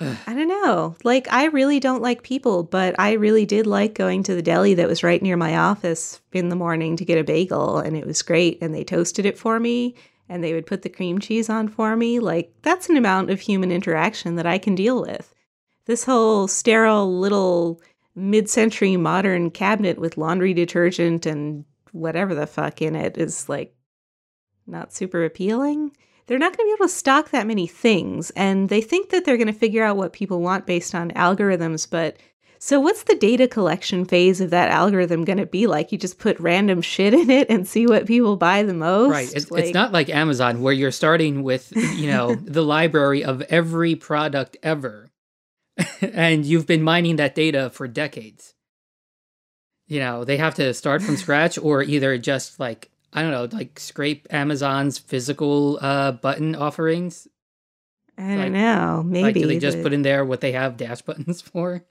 I 0.00 0.34
don't 0.34 0.48
know. 0.48 0.96
Like, 1.04 1.26
I 1.32 1.46
really 1.46 1.80
don't 1.80 2.02
like 2.02 2.22
people, 2.22 2.62
but 2.62 2.94
I 2.98 3.12
really 3.12 3.46
did 3.46 3.66
like 3.66 3.94
going 3.94 4.22
to 4.24 4.34
the 4.34 4.42
deli 4.42 4.74
that 4.74 4.88
was 4.88 5.02
right 5.02 5.22
near 5.22 5.36
my 5.36 5.56
office 5.56 6.20
in 6.32 6.48
the 6.48 6.56
morning 6.56 6.96
to 6.96 7.04
get 7.04 7.18
a 7.18 7.24
bagel, 7.24 7.78
and 7.78 7.96
it 7.96 8.06
was 8.06 8.22
great. 8.22 8.58
And 8.60 8.74
they 8.74 8.84
toasted 8.84 9.26
it 9.26 9.38
for 9.38 9.58
me, 9.58 9.94
and 10.28 10.42
they 10.42 10.54
would 10.54 10.66
put 10.66 10.82
the 10.82 10.88
cream 10.88 11.18
cheese 11.18 11.48
on 11.48 11.68
for 11.68 11.96
me. 11.96 12.20
Like, 12.20 12.52
that's 12.62 12.88
an 12.88 12.96
amount 12.96 13.30
of 13.30 13.40
human 13.40 13.72
interaction 13.72 14.36
that 14.36 14.46
I 14.46 14.58
can 14.58 14.74
deal 14.74 15.02
with. 15.02 15.34
This 15.86 16.04
whole 16.04 16.48
sterile 16.48 17.18
little 17.18 17.80
mid 18.14 18.48
century 18.48 18.96
modern 18.96 19.50
cabinet 19.50 19.98
with 19.98 20.18
laundry 20.18 20.52
detergent 20.52 21.24
and 21.24 21.64
whatever 21.92 22.34
the 22.34 22.46
fuck 22.46 22.82
in 22.82 22.96
it 22.96 23.16
is 23.16 23.48
like 23.48 23.74
not 24.66 24.92
super 24.92 25.24
appealing 25.24 25.92
they're 26.28 26.38
not 26.38 26.56
going 26.56 26.66
to 26.66 26.70
be 26.70 26.74
able 26.78 26.88
to 26.88 26.94
stock 26.94 27.30
that 27.30 27.46
many 27.46 27.66
things. 27.66 28.30
And 28.36 28.68
they 28.68 28.82
think 28.82 29.08
that 29.10 29.24
they're 29.24 29.38
going 29.38 29.48
to 29.48 29.52
figure 29.52 29.82
out 29.82 29.96
what 29.96 30.12
people 30.12 30.40
want 30.40 30.66
based 30.66 30.94
on 30.94 31.10
algorithms. 31.12 31.88
But 31.90 32.18
so, 32.58 32.78
what's 32.80 33.04
the 33.04 33.14
data 33.14 33.48
collection 33.48 34.04
phase 34.04 34.40
of 34.40 34.50
that 34.50 34.70
algorithm 34.70 35.24
going 35.24 35.38
to 35.38 35.46
be 35.46 35.66
like? 35.66 35.90
You 35.90 35.96
just 35.96 36.18
put 36.18 36.38
random 36.38 36.82
shit 36.82 37.14
in 37.14 37.30
it 37.30 37.48
and 37.48 37.66
see 37.66 37.86
what 37.86 38.06
people 38.06 38.36
buy 38.36 38.62
the 38.62 38.74
most? 38.74 39.10
Right. 39.10 39.32
It's, 39.34 39.50
like... 39.50 39.64
it's 39.64 39.74
not 39.74 39.92
like 39.92 40.10
Amazon 40.10 40.60
where 40.60 40.72
you're 40.72 40.90
starting 40.90 41.42
with, 41.42 41.72
you 41.74 42.08
know, 42.08 42.34
the 42.44 42.64
library 42.64 43.24
of 43.24 43.40
every 43.42 43.94
product 43.94 44.56
ever. 44.62 45.10
and 46.02 46.44
you've 46.44 46.66
been 46.66 46.82
mining 46.82 47.16
that 47.16 47.34
data 47.34 47.70
for 47.70 47.88
decades. 47.88 48.54
You 49.86 50.00
know, 50.00 50.24
they 50.24 50.36
have 50.36 50.56
to 50.56 50.74
start 50.74 51.00
from 51.00 51.16
scratch 51.16 51.56
or 51.56 51.82
either 51.82 52.18
just 52.18 52.60
like 52.60 52.90
I 53.12 53.22
don't 53.22 53.30
know, 53.30 53.56
like 53.56 53.80
scrape 53.80 54.26
Amazon's 54.30 54.98
physical 54.98 55.78
uh, 55.80 56.12
button 56.12 56.54
offerings? 56.54 57.26
I 58.18 58.34
don't 58.34 58.52
know. 58.52 59.02
Maybe 59.04 59.22
like, 59.22 59.34
do 59.34 59.46
they 59.46 59.58
just 59.58 59.82
put 59.82 59.92
in 59.92 60.02
there 60.02 60.24
what 60.24 60.40
they 60.40 60.52
have 60.52 60.76
dash 60.76 61.02
buttons 61.02 61.40
for? 61.40 61.84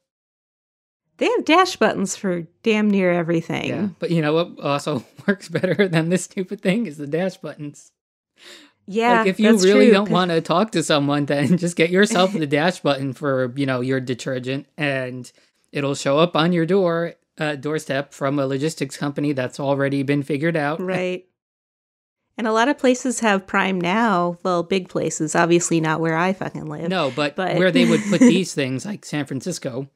They 1.17 1.25
have 1.25 1.45
dash 1.45 1.77
buttons 1.77 2.15
for 2.15 2.41
damn 2.61 2.91
near 2.91 3.11
everything. 3.11 3.69
Yeah, 3.69 3.87
but 3.97 4.11
you 4.11 4.21
know 4.21 4.33
what 4.33 4.59
also 4.59 5.03
works 5.27 5.49
better 5.49 5.87
than 5.87 6.09
this 6.09 6.25
stupid 6.25 6.61
thing 6.61 6.85
is 6.85 6.97
the 6.97 7.07
dash 7.07 7.37
buttons. 7.37 7.91
Yeah, 8.85 9.19
like 9.19 9.27
if 9.27 9.39
you 9.39 9.57
really 9.57 9.87
true, 9.87 9.91
don't 9.91 10.11
want 10.11 10.31
to 10.31 10.41
talk 10.41 10.71
to 10.73 10.83
someone, 10.83 11.25
then 11.27 11.57
just 11.57 11.75
get 11.75 11.89
yourself 11.89 12.33
the 12.33 12.45
dash 12.45 12.81
button 12.81 13.13
for 13.13 13.51
you 13.55 13.65
know 13.65 13.81
your 13.81 13.99
detergent, 13.99 14.67
and 14.77 15.31
it'll 15.71 15.95
show 15.95 16.19
up 16.19 16.35
on 16.35 16.53
your 16.53 16.65
door 16.65 17.15
uh, 17.37 17.55
doorstep 17.55 18.13
from 18.13 18.39
a 18.39 18.47
logistics 18.47 18.97
company 18.97 19.31
that's 19.33 19.59
already 19.59 20.03
been 20.03 20.23
figured 20.23 20.57
out. 20.57 20.79
Right. 20.87 21.25
And 22.39 22.45
a 22.45 22.53
lot 22.53 22.67
of 22.67 22.77
places 22.77 23.21
have 23.21 23.47
Prime 23.47 23.81
now. 23.81 24.37
Well, 24.43 24.61
big 24.61 24.89
places, 24.89 25.35
obviously 25.35 25.81
not 25.81 25.99
where 25.99 26.15
I 26.15 26.33
fucking 26.33 26.67
live. 26.67 26.87
No, 26.87 27.11
but, 27.15 27.35
but... 27.35 27.57
where 27.57 27.71
they 27.71 27.89
would 27.89 28.01
put 28.09 28.19
these 28.19 28.53
things, 28.53 28.85
like 28.85 29.05
San 29.05 29.25
Francisco. 29.25 29.89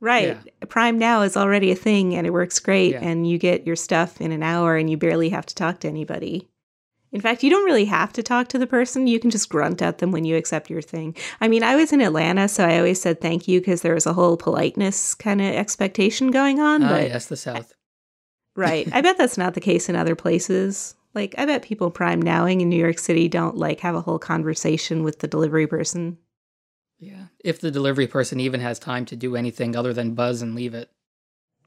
Right. 0.00 0.38
Yeah. 0.44 0.66
Prime 0.68 0.98
now 0.98 1.22
is 1.22 1.36
already 1.36 1.72
a 1.72 1.76
thing 1.76 2.14
and 2.14 2.26
it 2.26 2.30
works 2.30 2.60
great. 2.60 2.92
Yeah. 2.92 3.00
And 3.02 3.28
you 3.28 3.36
get 3.36 3.66
your 3.66 3.76
stuff 3.76 4.20
in 4.20 4.30
an 4.30 4.42
hour 4.42 4.76
and 4.76 4.88
you 4.88 4.96
barely 4.96 5.30
have 5.30 5.46
to 5.46 5.54
talk 5.54 5.80
to 5.80 5.88
anybody. 5.88 6.48
In 7.12 7.20
fact, 7.20 7.42
you 7.42 7.50
don't 7.50 7.66
really 7.66 7.84
have 7.84 8.12
to 8.14 8.22
talk 8.22 8.48
to 8.48 8.58
the 8.58 8.66
person. 8.66 9.06
You 9.06 9.20
can 9.20 9.30
just 9.30 9.50
grunt 9.50 9.82
at 9.82 9.98
them 9.98 10.12
when 10.12 10.24
you 10.24 10.36
accept 10.36 10.70
your 10.70 10.80
thing. 10.80 11.14
I 11.42 11.48
mean, 11.48 11.62
I 11.62 11.76
was 11.76 11.92
in 11.92 12.00
Atlanta, 12.00 12.48
so 12.48 12.64
I 12.64 12.78
always 12.78 13.00
said 13.00 13.20
thank 13.20 13.46
you 13.46 13.60
because 13.60 13.82
there 13.82 13.94
was 13.94 14.06
a 14.06 14.14
whole 14.14 14.38
politeness 14.38 15.14
kind 15.14 15.40
of 15.42 15.48
expectation 15.48 16.30
going 16.30 16.58
on. 16.58 16.82
Ah, 16.82 16.88
but 16.88 17.08
yes, 17.08 17.26
the 17.26 17.36
South. 17.36 17.74
right. 18.56 18.88
I 18.92 19.02
bet 19.02 19.18
that's 19.18 19.36
not 19.36 19.52
the 19.52 19.60
case 19.60 19.90
in 19.90 19.96
other 19.96 20.16
places. 20.16 20.94
Like, 21.14 21.34
I 21.36 21.44
bet 21.44 21.62
people 21.62 21.90
prime 21.90 22.22
nowing 22.22 22.62
in 22.62 22.70
New 22.70 22.76
York 22.76 22.98
City 22.98 23.28
don't 23.28 23.58
like 23.58 23.80
have 23.80 23.94
a 23.94 24.00
whole 24.00 24.18
conversation 24.18 25.02
with 25.02 25.18
the 25.18 25.28
delivery 25.28 25.66
person. 25.66 26.16
Yeah. 26.98 27.26
If 27.44 27.60
the 27.60 27.70
delivery 27.70 28.06
person 28.06 28.40
even 28.40 28.60
has 28.60 28.78
time 28.78 29.04
to 29.06 29.16
do 29.16 29.36
anything 29.36 29.76
other 29.76 29.92
than 29.92 30.14
buzz 30.14 30.40
and 30.40 30.54
leave 30.54 30.72
it. 30.72 30.90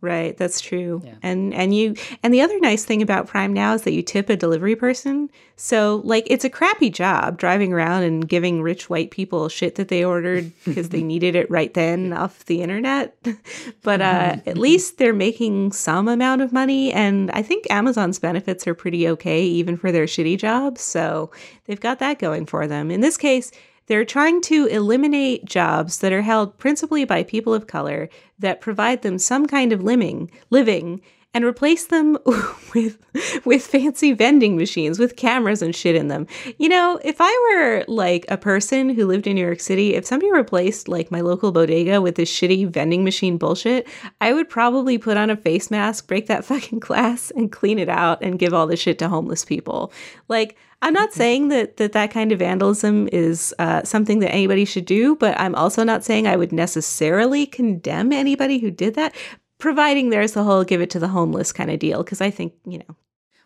Right, 0.02 0.38
that's 0.38 0.62
true. 0.62 1.02
Yeah. 1.04 1.16
And 1.24 1.54
and 1.54 1.76
you 1.76 1.96
and 2.22 2.34
the 2.34 2.42
other 2.42 2.60
nice 2.60 2.86
thing 2.86 3.02
about 3.02 3.28
Prime 3.28 3.54
now 3.54 3.74
is 3.74 3.84
that 3.84 3.94
you 3.94 4.04
tip 4.04 4.30
a 4.30 4.36
delivery 4.36 4.76
person. 4.76 5.32
So 5.56 6.02
like 6.04 6.28
it's 6.30 6.46
a 6.46 6.50
crappy 6.50 6.92
job 6.92 7.40
driving 7.40 7.74
around 7.74 8.04
and 8.04 8.28
giving 8.28 8.62
rich 8.62 8.88
white 8.88 9.10
people 9.10 9.50
shit 9.50 9.76
that 9.76 9.88
they 9.88 10.04
ordered 10.04 10.52
because 10.66 10.90
they 10.90 11.02
needed 11.02 11.36
it 11.36 11.50
right 11.50 11.74
then 11.74 12.14
off 12.14 12.46
the 12.46 12.62
internet. 12.62 13.18
but 13.84 14.02
uh, 14.02 14.36
at 14.46 14.58
least 14.58 15.00
they're 15.00 15.14
making 15.14 15.72
some 15.72 16.08
amount 16.08 16.42
of 16.42 16.54
money 16.54 16.92
and 16.94 17.32
I 17.32 17.42
think 17.42 17.66
Amazon's 17.72 18.20
benefits 18.20 18.68
are 18.68 18.76
pretty 18.76 19.08
okay 19.10 19.44
even 19.44 19.78
for 19.78 19.92
their 19.92 20.06
shitty 20.06 20.38
jobs. 20.38 20.82
So 20.82 21.32
they've 21.66 21.80
got 21.80 22.00
that 22.00 22.20
going 22.20 22.46
for 22.46 22.68
them. 22.68 22.92
In 22.92 23.02
this 23.02 23.18
case, 23.18 23.52
they're 23.88 24.06
trying 24.06 24.42
to 24.42 24.66
eliminate 24.68 25.46
jobs 25.46 26.00
that 26.00 26.14
are 26.14 26.22
held 26.22 26.58
principally 26.58 27.06
by 27.06 27.24
people 27.24 27.54
of 27.54 27.68
color 27.68 28.10
that 28.40 28.62
provide 28.62 29.02
them 29.02 29.20
some 29.20 29.46
kind 29.46 29.72
of 29.72 29.84
living, 29.84 30.32
living 30.50 31.02
and 31.36 31.44
replace 31.44 31.88
them 31.88 32.18
with 32.74 32.98
with 33.46 33.68
fancy 33.68 34.14
vending 34.14 34.56
machines 34.56 34.98
with 34.98 35.18
cameras 35.18 35.62
and 35.62 35.76
shit 35.76 35.94
in 35.94 36.08
them. 36.08 36.26
You 36.58 36.70
know, 36.70 37.00
if 37.04 37.18
I 37.20 37.52
were 37.52 37.86
like 37.94 38.26
a 38.30 38.38
person 38.38 38.90
who 38.90 39.06
lived 39.06 39.28
in 39.28 39.36
New 39.36 39.46
York 39.46 39.60
City, 39.60 39.96
if 39.96 40.06
somebody 40.06 40.32
replaced 40.32 40.88
like 40.88 41.12
my 41.12 41.20
local 41.20 41.52
bodega 41.52 42.02
with 42.02 42.16
this 42.16 42.32
shitty 42.32 42.70
vending 42.70 43.04
machine 43.04 43.38
bullshit, 43.38 43.86
I 44.22 44.32
would 44.32 44.50
probably 44.50 44.98
put 44.98 45.18
on 45.18 45.30
a 45.30 45.36
face 45.36 45.70
mask, 45.70 46.08
break 46.08 46.28
that 46.28 46.46
fucking 46.46 46.80
glass 46.80 47.32
and 47.32 47.52
clean 47.52 47.80
it 47.80 47.90
out 47.90 48.24
and 48.24 48.40
give 48.40 48.54
all 48.54 48.66
the 48.66 48.78
shit 48.78 48.98
to 49.00 49.10
homeless 49.10 49.44
people. 49.44 49.92
Like 50.30 50.58
I'm 50.86 50.94
not 50.94 51.14
saying 51.14 51.50
that 51.50 51.78
that, 51.78 51.94
that 51.94 52.12
kind 52.12 52.32
of 52.32 52.40
vandalism 52.40 53.10
is 53.12 53.54
uh, 53.60 53.84
something 53.84 54.20
that 54.20 54.32
anybody 54.32 54.66
should 54.66 54.86
do, 54.86 55.16
but 55.16 55.38
I'm 55.40 55.56
also 55.56 55.84
not 55.84 56.04
saying 56.04 56.28
I 56.28 56.36
would 56.36 56.52
necessarily 56.54 57.46
condemn 57.46 58.14
anybody 58.14 58.60
who 58.60 58.72
did 58.72 58.96
that 58.96 59.14
providing 59.58 60.10
there's 60.10 60.34
the 60.34 60.44
whole 60.44 60.64
give 60.64 60.82
it 60.82 60.90
to 60.92 61.00
the 61.00 61.08
homeless 61.08 61.52
kind 61.52 61.72
of 61.72 61.80
deal 61.80 62.04
because 62.04 62.22
i 62.22 62.30
think 62.30 62.54
you 62.66 62.80
know. 62.80 62.96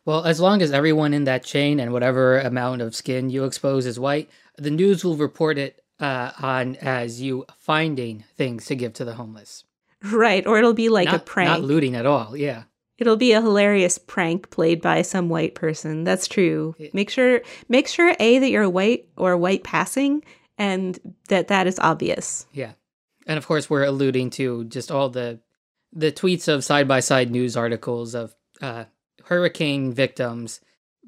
Well 0.05 0.25
as 0.25 0.39
long 0.39 0.61
as 0.61 0.71
everyone 0.71 1.13
in 1.13 1.25
that 1.25 1.43
chain 1.43 1.79
and 1.79 1.93
whatever 1.93 2.39
amount 2.39 2.81
of 2.81 2.95
skin 2.95 3.29
you 3.29 3.43
expose 3.43 3.85
is 3.85 3.99
white 3.99 4.29
the 4.57 4.71
news 4.71 5.03
will 5.03 5.17
report 5.17 5.57
it 5.57 5.83
uh, 5.99 6.31
on 6.41 6.75
as 6.77 7.21
you 7.21 7.45
finding 7.57 8.23
things 8.35 8.65
to 8.65 8.75
give 8.75 8.93
to 8.93 9.05
the 9.05 9.15
homeless. 9.15 9.65
Right 10.03 10.45
or 10.47 10.57
it'll 10.57 10.73
be 10.73 10.89
like 10.89 11.07
not, 11.07 11.15
a 11.15 11.19
prank. 11.19 11.49
not 11.49 11.61
looting 11.61 11.95
at 11.95 12.05
all 12.05 12.35
yeah 12.35 12.63
it'll 12.99 13.15
be 13.15 13.31
a 13.31 13.41
hilarious 13.41 13.97
prank 13.97 14.49
played 14.49 14.81
by 14.81 15.01
some 15.01 15.29
white 15.29 15.55
person. 15.55 16.03
That's 16.03 16.27
true. 16.27 16.75
Make 16.93 17.09
sure 17.09 17.41
make 17.67 17.87
sure 17.87 18.15
a 18.19 18.39
that 18.39 18.49
you're 18.49 18.69
white 18.69 19.07
or 19.17 19.37
white 19.37 19.63
passing 19.63 20.23
and 20.57 20.99
that 21.29 21.47
that 21.47 21.67
is 21.67 21.79
obvious. 21.79 22.45
Yeah. 22.51 22.73
And 23.25 23.37
of 23.37 23.47
course 23.47 23.69
we're 23.69 23.83
alluding 23.83 24.31
to 24.31 24.65
just 24.65 24.91
all 24.91 25.09
the 25.09 25.39
the 25.91 26.11
tweets 26.11 26.47
of 26.47 26.63
side 26.63 26.87
by 26.87 26.99
side 26.99 27.31
news 27.31 27.57
articles 27.57 28.13
of 28.13 28.35
uh, 28.61 28.85
hurricane 29.25 29.91
victims 29.91 30.61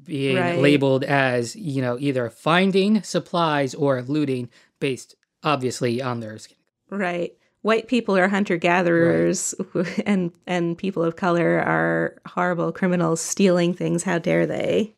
being 0.03 0.37
right. 0.37 0.57
labeled 0.59 1.03
as 1.03 1.55
you 1.55 1.81
know 1.81 1.97
either 1.99 2.29
finding 2.29 3.03
supplies 3.03 3.75
or 3.75 4.01
looting 4.01 4.49
based 4.79 5.15
obviously 5.43 6.01
on 6.01 6.19
their 6.19 6.37
skin. 6.37 6.57
Right 6.89 7.33
white 7.61 7.87
people 7.87 8.17
are 8.17 8.27
hunter 8.27 8.57
gatherers 8.57 9.53
right. 9.73 9.99
and 10.05 10.31
and 10.47 10.77
people 10.77 11.03
of 11.03 11.15
color 11.15 11.59
are 11.59 12.15
horrible 12.25 12.71
criminals 12.71 13.21
stealing 13.21 13.73
things 13.73 14.03
how 14.03 14.17
dare 14.17 14.45
they 14.45 14.93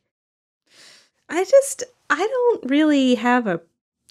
i 1.29 1.43
just 1.43 1.83
i 2.09 2.17
don't 2.17 2.69
really 2.69 3.15
have 3.15 3.47
a 3.47 3.61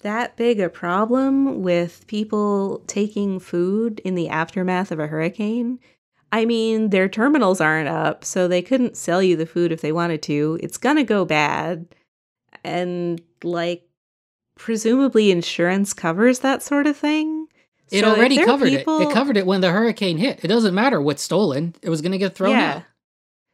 that 0.03 0.35
big 0.35 0.59
a 0.59 0.69
problem 0.69 1.63
with 1.63 2.05
people 2.07 2.83
taking 2.87 3.39
food 3.39 3.99
in 4.05 4.15
the 4.15 4.29
aftermath 4.29 4.91
of 4.91 4.99
a 4.99 5.07
hurricane. 5.07 5.79
I 6.31 6.45
mean, 6.45 6.89
their 6.89 7.09
terminals 7.09 7.59
aren't 7.59 7.89
up, 7.89 8.23
so 8.23 8.47
they 8.47 8.61
couldn't 8.61 8.97
sell 8.97 9.23
you 9.23 9.35
the 9.35 9.45
food 9.45 9.71
if 9.71 9.81
they 9.81 9.91
wanted 9.91 10.21
to. 10.23 10.59
It's 10.61 10.77
gonna 10.77 11.03
go 11.03 11.25
bad. 11.25 11.87
And, 12.63 13.21
like, 13.43 13.87
presumably 14.55 15.31
insurance 15.31 15.93
covers 15.93 16.39
that 16.39 16.61
sort 16.61 16.85
of 16.85 16.95
thing. 16.97 17.42
It 17.93 18.01
so 18.01 18.15
already 18.15 18.37
covered 18.43 18.69
people... 18.69 18.99
it. 18.99 19.07
It 19.09 19.13
covered 19.13 19.37
it 19.37 19.45
when 19.45 19.61
the 19.61 19.71
hurricane 19.71 20.17
hit. 20.17 20.43
It 20.43 20.47
doesn't 20.47 20.73
matter 20.73 21.01
what's 21.01 21.21
stolen, 21.21 21.75
it 21.81 21.89
was 21.89 22.01
gonna 22.01 22.17
get 22.17 22.35
thrown 22.35 22.51
yeah. 22.51 22.75
out. 22.75 22.83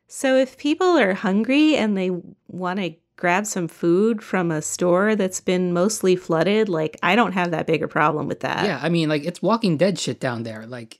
So 0.08 0.36
if 0.36 0.58
people 0.58 0.98
are 0.98 1.14
hungry 1.14 1.76
and 1.76 1.96
they 1.96 2.10
want 2.48 2.80
to 2.80 2.96
grab 3.16 3.46
some 3.46 3.68
food 3.68 4.24
from 4.24 4.50
a 4.50 4.62
store 4.62 5.16
that's 5.16 5.42
been 5.42 5.74
mostly 5.74 6.16
flooded, 6.16 6.68
like 6.70 6.98
I 7.04 7.16
don't 7.16 7.34
have 7.34 7.52
that 7.52 7.68
big 7.68 7.84
a 7.84 7.88
problem 7.88 8.28
with 8.28 8.40
that. 8.40 8.66
Yeah, 8.66 8.80
I 8.82 8.90
mean, 8.90 9.10
like 9.10 9.26
it's 9.26 9.42
Walking 9.42 9.78
Dead 9.78 10.00
shit 10.00 10.20
down 10.20 10.44
there. 10.44 10.66
Like 10.66 11.00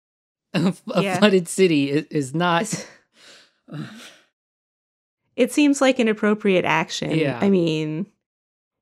a, 0.54 0.74
a 0.92 1.02
yeah. 1.02 1.18
flooded 1.18 1.46
city 1.46 1.90
is, 1.90 2.06
is 2.06 2.34
not 2.34 2.86
It 5.38 5.52
seems 5.52 5.80
like 5.80 6.00
an 6.00 6.08
appropriate 6.08 6.64
action. 6.64 7.12
Yeah. 7.12 7.38
I 7.40 7.48
mean, 7.48 8.06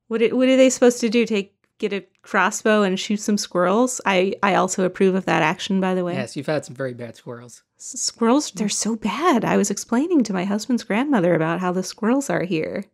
what 0.07 0.23
it, 0.23 0.35
what 0.35 0.47
are 0.47 0.57
they 0.57 0.71
supposed 0.71 0.99
to 1.01 1.09
do? 1.09 1.23
Take 1.23 1.53
get 1.79 1.93
a 1.93 2.05
crossbow 2.21 2.83
and 2.83 2.99
shoot 2.99 3.19
some 3.19 3.37
squirrels? 3.37 4.01
I 4.05 4.33
I 4.43 4.55
also 4.55 4.83
approve 4.83 5.15
of 5.15 5.25
that 5.25 5.41
action. 5.41 5.79
By 5.81 5.93
the 5.95 6.03
way, 6.03 6.13
Yes, 6.15 6.35
you've 6.35 6.47
had 6.47 6.65
some 6.65 6.75
very 6.75 6.93
bad 6.93 7.15
squirrels. 7.15 7.63
S- 7.79 7.99
squirrels 8.01 8.51
they're 8.51 8.69
so 8.69 8.95
bad. 8.95 9.45
I 9.45 9.57
was 9.57 9.69
explaining 9.71 10.23
to 10.23 10.33
my 10.33 10.45
husband's 10.45 10.83
grandmother 10.83 11.33
about 11.35 11.59
how 11.59 11.71
the 11.71 11.83
squirrels 11.83 12.29
are 12.29 12.43
here. 12.43 12.85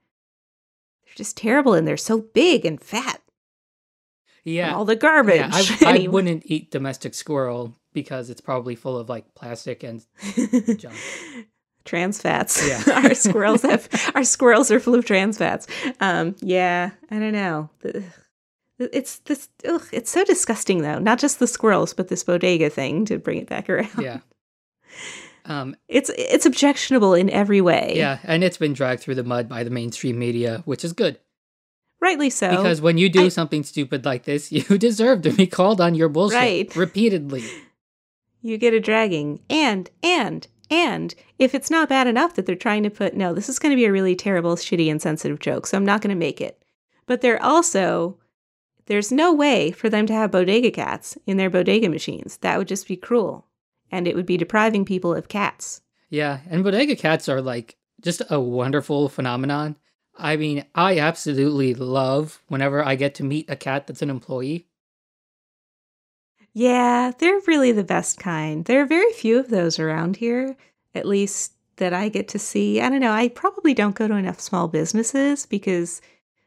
They're 1.06 1.16
just 1.16 1.38
terrible, 1.38 1.74
and 1.74 1.88
they're 1.88 1.98
so 1.98 2.20
big 2.22 2.66
and 2.66 2.82
fat. 2.82 3.22
Yeah. 4.46 4.76
all 4.76 4.84
the 4.84 4.98
garbage. 4.98 5.38
yeah 5.82 5.88
I, 5.90 6.04
I 6.04 6.08
wouldn't 6.08 6.44
eat 6.46 6.70
domestic 6.70 7.14
squirrel 7.14 7.76
because 7.94 8.30
it's 8.30 8.42
probably 8.42 8.76
full 8.76 8.98
of 8.98 9.08
like 9.08 9.34
plastic 9.36 9.84
and 9.84 10.06
junk. 10.78 10.98
trans 11.86 12.20
fats. 12.22 12.68
Yeah. 12.68 12.82
our 13.06 13.14
squirrels 13.16 13.62
have 13.70 13.88
our 14.16 14.26
squirrels 14.26 14.70
are 14.70 14.82
full 14.82 14.96
of 14.96 15.06
trans 15.06 15.38
fats. 15.38 15.68
Um, 16.02 16.36
yeah, 16.42 16.92
I 17.10 17.20
don't 17.20 17.32
know. 17.32 17.70
It's 18.92 19.20
this. 19.20 19.50
Ugh, 19.68 19.84
it's 19.92 20.12
so 20.12 20.24
disgusting, 20.24 20.82
though. 20.82 21.00
Not 21.00 21.20
just 21.20 21.40
the 21.40 21.48
squirrels, 21.48 21.94
but 21.94 22.08
this 22.10 22.24
bodega 22.24 22.70
thing. 22.70 23.06
To 23.06 23.18
bring 23.20 23.38
it 23.40 23.48
back 23.48 23.70
around, 23.70 23.90
Yeah. 24.00 24.20
Um, 25.46 25.76
it's 25.90 26.10
it's 26.18 26.46
objectionable 26.46 27.14
in 27.14 27.30
every 27.30 27.60
way. 27.60 27.94
yeah, 27.98 28.20
and 28.24 28.44
it's 28.44 28.58
been 28.58 28.72
dragged 28.74 29.02
through 29.02 29.16
the 29.16 29.24
mud 29.26 29.50
by 29.50 29.64
the 29.66 29.70
mainstream 29.70 30.18
media, 30.18 30.62
which 30.66 30.86
is 30.86 30.94
good. 30.94 31.20
rightly 32.00 32.30
so. 32.30 32.50
Because 32.50 32.80
when 32.82 32.98
you 32.98 33.10
do 33.10 33.26
I- 33.26 33.30
something 33.30 33.64
stupid 33.64 34.06
like 34.06 34.24
this, 34.24 34.52
you 34.52 34.64
deserve 34.78 35.22
to 35.24 35.32
be 35.32 35.46
called 35.48 35.82
on 35.82 35.96
your 35.96 36.08
bullshit 36.10 36.38
Right. 36.38 36.76
repeatedly. 36.76 37.44
you 38.42 38.58
get 38.58 38.74
a 38.74 38.80
dragging, 38.80 39.42
and 39.50 39.90
and 40.02 40.48
and 40.70 41.14
if 41.40 41.54
it's 41.54 41.70
not 41.70 41.90
bad 41.90 42.08
enough 42.08 42.36
that 42.36 42.46
they're 42.46 42.56
trying 42.56 42.84
to 42.84 42.90
put 42.90 43.14
no, 43.14 43.34
this 43.34 43.50
is 43.50 43.60
going 43.60 43.72
to 43.72 43.76
be 43.76 43.86
a 43.86 43.92
really 43.92 44.16
terrible, 44.16 44.56
shitty, 44.56 44.88
insensitive 44.88 45.40
joke, 45.40 45.68
so 45.68 45.76
I'm 45.78 45.86
not 45.86 46.02
going 46.02 46.10
to 46.10 46.16
make 46.16 46.40
it. 46.40 46.58
But 47.06 47.20
they're 47.20 47.42
also 47.44 48.18
there's 48.86 49.12
no 49.12 49.34
way 49.34 49.72
for 49.72 49.90
them 49.90 50.06
to 50.08 50.14
have 50.14 50.32
bodega 50.32 50.72
cats 50.72 51.18
in 51.26 51.38
their 51.38 51.50
bodega 51.50 51.90
machines. 51.90 52.38
That 52.38 52.58
would 52.58 52.68
just 52.68 52.88
be 52.88 52.98
cruel, 52.98 53.48
and 53.92 54.08
it 54.08 54.16
would 54.16 54.26
be 54.26 54.38
depriving 54.38 54.86
people 54.86 55.14
of 55.14 55.28
cats. 55.28 55.82
Yeah, 56.10 56.40
and 56.50 56.64
bodega 56.64 56.96
cats 56.96 57.30
are 57.30 57.42
like 57.42 57.78
just 58.02 58.22
a 58.30 58.40
wonderful 58.40 59.10
phenomenon. 59.10 59.78
I 60.16 60.36
mean, 60.36 60.66
I 60.76 61.00
absolutely 61.00 61.74
love 61.74 62.42
whenever 62.48 62.86
I 62.86 62.96
get 62.96 63.16
to 63.16 63.24
meet 63.24 63.50
a 63.50 63.56
cat 63.56 63.88
that's 63.88 64.02
an 64.02 64.10
employee. 64.10 64.68
Yeah, 66.54 67.12
they're 67.18 67.42
really 67.48 67.72
the 67.72 67.84
best 67.84 68.20
kind. 68.20 68.66
There 68.66 68.82
are 68.82 68.86
very 68.86 69.12
few 69.14 69.40
of 69.40 69.50
those 69.50 69.80
around 69.80 70.18
here, 70.18 70.56
at 70.94 71.08
least 71.08 71.54
that 71.78 71.94
I 71.94 72.10
get 72.10 72.28
to 72.30 72.40
see. 72.40 72.80
I 72.80 72.90
don't 72.90 73.00
know. 73.00 73.12
I 73.12 73.30
probably 73.30 73.74
don't 73.74 73.96
go 73.96 74.08
to 74.08 74.14
enough 74.14 74.40
small 74.40 74.68
businesses 74.68 75.48
because, 75.48 76.00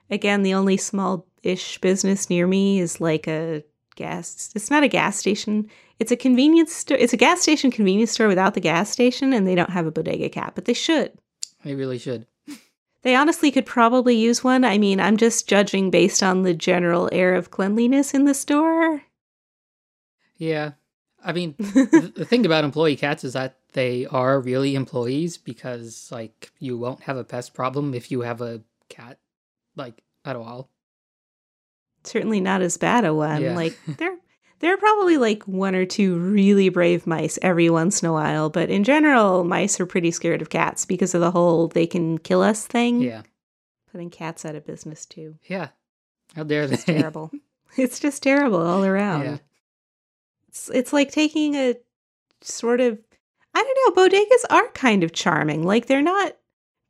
again, 0.09 0.45
the 0.45 0.55
only 0.55 0.77
small 0.77 1.27
ish 1.47 1.81
business 1.81 2.29
near 2.29 2.47
me 2.47 2.81
is 2.81 3.01
like 3.01 3.27
a 3.27 3.63
gas. 3.95 4.51
It's 4.55 4.71
not 4.71 4.83
a 4.83 4.89
gas 4.89 5.17
station. 5.17 5.69
It's 5.99 6.13
a 6.13 6.17
convenience 6.17 6.75
store. 6.75 6.99
It's 6.99 7.13
a 7.13 7.17
gas 7.17 7.41
station 7.41 7.71
convenience 7.71 8.13
store 8.13 8.29
without 8.29 8.55
the 8.55 8.61
gas 8.61 8.91
station, 8.91 9.33
and 9.33 9.47
they 9.47 9.55
don't 9.55 9.71
have 9.71 9.87
a 9.87 9.91
bodega 9.91 10.29
cat, 10.29 10.53
but 10.55 10.67
they 10.67 10.75
should. 10.75 11.13
They 11.65 11.75
really 11.75 11.99
should. 11.99 12.27
They 13.03 13.15
honestly 13.15 13.53
could 13.53 13.67
probably 13.67 14.17
use 14.17 14.43
one. 14.43 14.65
I 14.65 14.79
mean, 14.79 15.01
I'm 15.01 15.17
just 15.17 15.49
judging 15.49 15.91
based 15.91 16.23
on 16.23 16.43
the 16.43 16.55
general 16.55 17.09
air 17.13 17.35
of 17.35 17.53
cleanliness 17.53 18.13
in 18.15 18.25
the 18.25 18.35
store. 18.35 19.03
Yeah. 20.37 20.73
I 21.25 21.33
mean, 21.33 21.55
the, 21.59 22.13
the 22.15 22.25
thing 22.25 22.45
about 22.45 22.65
employee 22.65 22.97
cats 22.97 23.23
is 23.25 23.35
that 23.35 23.59
they 23.73 24.07
are 24.07 24.41
really 24.41 24.75
employees 24.75 25.39
because, 25.39 26.09
like, 26.11 26.51
you 26.59 26.77
won't 26.79 27.03
have 27.03 27.17
a 27.17 27.25
pest 27.25 27.55
problem 27.55 27.95
if 27.95 28.11
you 28.11 28.23
have 28.23 28.41
a 28.41 28.63
cat, 28.89 29.19
like, 29.77 30.03
at 30.25 30.35
all. 30.35 30.69
Certainly 32.07 32.41
not 32.41 32.63
as 32.63 32.77
bad 32.77 33.05
a 33.05 33.15
one. 33.15 33.43
Yeah. 33.43 33.55
Like 33.55 33.79
there 33.99 34.17
there 34.61 34.73
are 34.73 34.79
probably 34.79 35.19
like 35.19 35.43
one 35.45 35.75
or 35.75 35.85
two 35.85 36.17
really 36.17 36.69
brave 36.69 37.07
mice 37.07 37.39
every 37.43 37.69
once 37.69 38.03
in 38.03 38.09
a 38.09 38.13
while, 38.13 38.49
but 38.49 38.71
in 38.71 38.85
general, 38.85 39.45
mice 39.45 39.79
are 39.81 39.87
pretty 39.87 40.11
scared 40.11 40.41
of 40.41 40.51
cats 40.51 40.85
because 40.85 41.15
of 41.15 41.21
the 41.21 41.31
whole 41.31 41.69
they 41.69 41.87
can 41.87 42.19
kill 42.19 42.43
us 42.43 42.67
thing. 42.67 43.03
Yeah. 43.03 43.23
Putting 43.93 44.11
cats 44.11 44.45
out 44.45 44.55
of 44.55 44.67
business 44.67 45.07
too. 45.07 45.37
Yeah. 45.47 45.69
How 46.35 46.45
dare 46.45 46.67
they? 46.67 46.75
It's 46.75 46.85
terrible. 46.85 47.31
it's 47.77 47.99
just 47.99 48.23
terrible 48.23 48.61
all 48.61 48.85
around. 48.85 49.25
Yeah. 49.25 49.39
It's 50.49 50.71
it's 50.71 50.93
like 50.93 51.11
taking 51.11 51.55
a 51.55 51.77
sort 52.41 52.81
of 52.81 52.99
I 53.55 53.63
don't 53.63 53.97
know, 53.97 54.03
bodegas 54.03 54.45
are 54.51 54.69
kind 54.73 55.03
of 55.03 55.13
charming. 55.13 55.65
Like 55.65 55.87
they're 55.87 56.03
not 56.03 56.37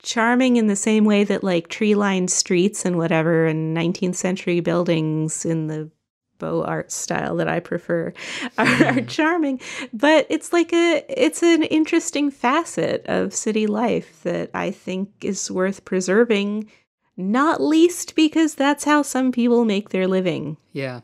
charming 0.03 0.57
in 0.57 0.67
the 0.67 0.77
same 0.77 1.05
way 1.05 1.25
that 1.25 1.43
like 1.45 1.69
tree-lined 1.69 2.31
streets 2.31 2.85
and 2.85 2.97
whatever 2.97 3.47
and 3.47 3.77
19th 3.77 4.15
century 4.15 4.61
buildings 4.61 5.45
in 5.45 5.67
the 5.67 5.91
Beaux 6.39 6.63
Art 6.63 6.93
style 6.93 7.37
that 7.37 7.49
I 7.49 7.61
prefer 7.61 8.13
are, 8.59 8.85
are 8.85 9.01
charming, 9.03 9.61
but 9.93 10.27
it's 10.29 10.53
like 10.53 10.73
a 10.73 11.05
it's 11.09 11.43
an 11.43 11.63
interesting 11.65 12.31
facet 12.31 13.05
of 13.07 13.35
city 13.35 13.67
life 13.67 14.23
that 14.23 14.51
I 14.55 14.71
think 14.71 15.11
is 15.23 15.51
worth 15.51 15.85
preserving, 15.85 16.71
not 17.17 17.61
least 17.61 18.15
because 18.15 18.55
that's 18.55 18.85
how 18.85 19.03
some 19.03 19.33
people 19.33 19.65
make 19.65 19.91
their 19.91 20.07
living. 20.07 20.57
Yeah. 20.73 21.01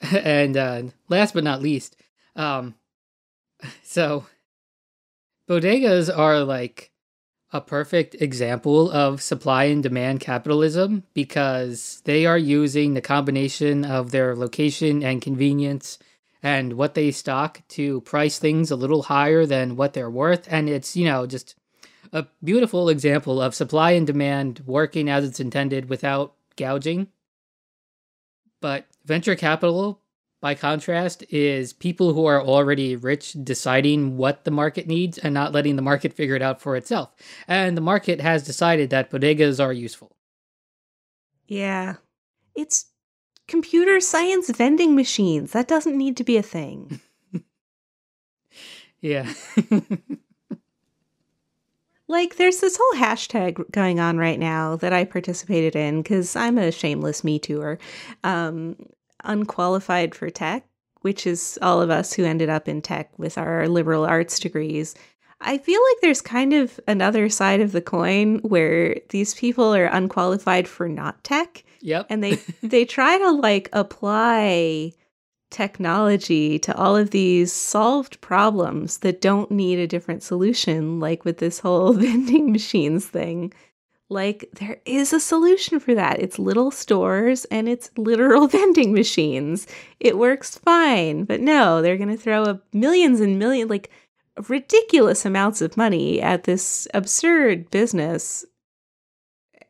And 0.12 0.56
uh, 0.56 0.82
last 1.08 1.34
but 1.34 1.42
not 1.42 1.60
least, 1.60 1.96
um, 2.36 2.76
so 3.82 4.26
bodegas 5.48 6.16
are 6.16 6.44
like 6.44 6.92
a 7.52 7.60
perfect 7.60 8.14
example 8.16 8.90
of 8.90 9.22
supply 9.22 9.64
and 9.64 9.82
demand 9.82 10.20
capitalism 10.20 11.04
because 11.14 12.02
they 12.04 12.26
are 12.26 12.38
using 12.38 12.94
the 12.94 13.00
combination 13.00 13.84
of 13.84 14.10
their 14.10 14.36
location 14.36 15.02
and 15.02 15.22
convenience 15.22 15.98
and 16.42 16.74
what 16.74 16.94
they 16.94 17.10
stock 17.10 17.62
to 17.68 18.00
price 18.02 18.38
things 18.38 18.70
a 18.70 18.76
little 18.76 19.04
higher 19.04 19.46
than 19.46 19.76
what 19.76 19.94
they're 19.94 20.10
worth. 20.10 20.46
And 20.50 20.68
it's, 20.68 20.96
you 20.96 21.06
know, 21.06 21.26
just 21.26 21.54
a 22.12 22.26
beautiful 22.44 22.88
example 22.88 23.40
of 23.40 23.54
supply 23.54 23.92
and 23.92 24.06
demand 24.06 24.62
working 24.66 25.08
as 25.08 25.24
it's 25.24 25.40
intended 25.40 25.88
without 25.88 26.34
gouging. 26.56 27.08
But 28.60 28.86
venture 29.04 29.36
capital, 29.36 30.00
by 30.40 30.54
contrast, 30.54 31.24
is 31.30 31.72
people 31.72 32.14
who 32.14 32.26
are 32.26 32.42
already 32.42 32.96
rich 32.96 33.36
deciding 33.42 34.16
what 34.16 34.44
the 34.44 34.50
market 34.50 34.86
needs 34.86 35.18
and 35.18 35.34
not 35.34 35.52
letting 35.52 35.76
the 35.76 35.82
market 35.82 36.12
figure 36.12 36.36
it 36.36 36.42
out 36.42 36.60
for 36.60 36.76
itself. 36.76 37.10
And 37.46 37.76
the 37.76 37.82
market 37.82 38.20
has 38.20 38.44
decided 38.44 38.90
that 38.90 39.10
bodegas 39.10 39.62
are 39.62 39.72
useful. 39.72 40.16
Yeah. 41.46 41.96
It's 42.54 42.86
computer 43.46 44.00
science 44.00 44.50
vending 44.50 44.94
machines. 44.94 45.52
That 45.52 45.68
doesn't 45.68 45.96
need 45.96 46.16
to 46.18 46.24
be 46.24 46.36
a 46.36 46.42
thing. 46.42 47.00
Yeah. 49.00 49.32
like, 52.08 52.36
there's 52.36 52.58
this 52.58 52.78
whole 52.80 53.00
hashtag 53.00 53.70
going 53.70 54.00
on 54.00 54.18
right 54.18 54.38
now 54.38 54.76
that 54.76 54.92
I 54.92 55.04
participated 55.04 55.76
in 55.76 56.02
because 56.02 56.34
I'm 56.34 56.58
a 56.58 56.72
shameless 56.72 57.22
Me 57.22 57.38
Tooer. 57.38 57.78
Um, 58.24 58.76
unqualified 59.24 60.14
for 60.14 60.30
tech, 60.30 60.66
which 61.00 61.26
is 61.26 61.58
all 61.62 61.80
of 61.80 61.90
us 61.90 62.12
who 62.12 62.24
ended 62.24 62.48
up 62.48 62.68
in 62.68 62.82
tech 62.82 63.10
with 63.18 63.38
our 63.38 63.68
liberal 63.68 64.04
arts 64.04 64.38
degrees. 64.38 64.94
I 65.40 65.58
feel 65.58 65.80
like 65.90 66.00
there's 66.02 66.20
kind 66.20 66.52
of 66.52 66.80
another 66.88 67.28
side 67.28 67.60
of 67.60 67.72
the 67.72 67.80
coin 67.80 68.38
where 68.38 68.96
these 69.10 69.34
people 69.34 69.74
are 69.74 69.86
unqualified 69.86 70.66
for 70.66 70.88
not 70.88 71.22
tech 71.22 71.64
yep. 71.80 72.06
and 72.10 72.22
they 72.22 72.34
they 72.62 72.84
try 72.84 73.18
to 73.18 73.30
like 73.30 73.68
apply 73.72 74.92
technology 75.50 76.58
to 76.58 76.76
all 76.76 76.94
of 76.96 77.10
these 77.10 77.52
solved 77.52 78.20
problems 78.20 78.98
that 78.98 79.20
don't 79.20 79.50
need 79.50 79.78
a 79.78 79.86
different 79.86 80.22
solution 80.22 81.00
like 81.00 81.24
with 81.24 81.38
this 81.38 81.60
whole 81.60 81.92
vending 81.94 82.52
machines 82.52 83.06
thing 83.06 83.52
like 84.10 84.48
there 84.54 84.80
is 84.86 85.12
a 85.12 85.20
solution 85.20 85.78
for 85.78 85.94
that 85.94 86.18
it's 86.20 86.38
little 86.38 86.70
stores 86.70 87.44
and 87.46 87.68
it's 87.68 87.90
literal 87.96 88.46
vending 88.56 88.92
machines 88.92 89.66
it 90.00 90.16
works 90.16 90.58
fine 90.58 91.24
but 91.24 91.40
no 91.40 91.82
they're 91.82 91.98
going 91.98 92.08
to 92.08 92.16
throw 92.16 92.42
up 92.42 92.64
millions 92.72 93.20
and 93.20 93.38
millions 93.38 93.70
like 93.70 93.90
ridiculous 94.48 95.24
amounts 95.24 95.60
of 95.60 95.76
money 95.76 96.22
at 96.22 96.44
this 96.44 96.86
absurd 96.94 97.70
business 97.70 98.44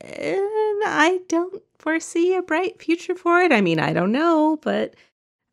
and 0.00 0.38
i 0.84 1.18
don't 1.28 1.62
foresee 1.78 2.34
a 2.34 2.42
bright 2.42 2.80
future 2.82 3.14
for 3.14 3.40
it. 3.40 3.52
I 3.52 3.60
mean, 3.60 3.78
I 3.78 3.92
don't 3.92 4.12
know, 4.12 4.58
but 4.62 4.94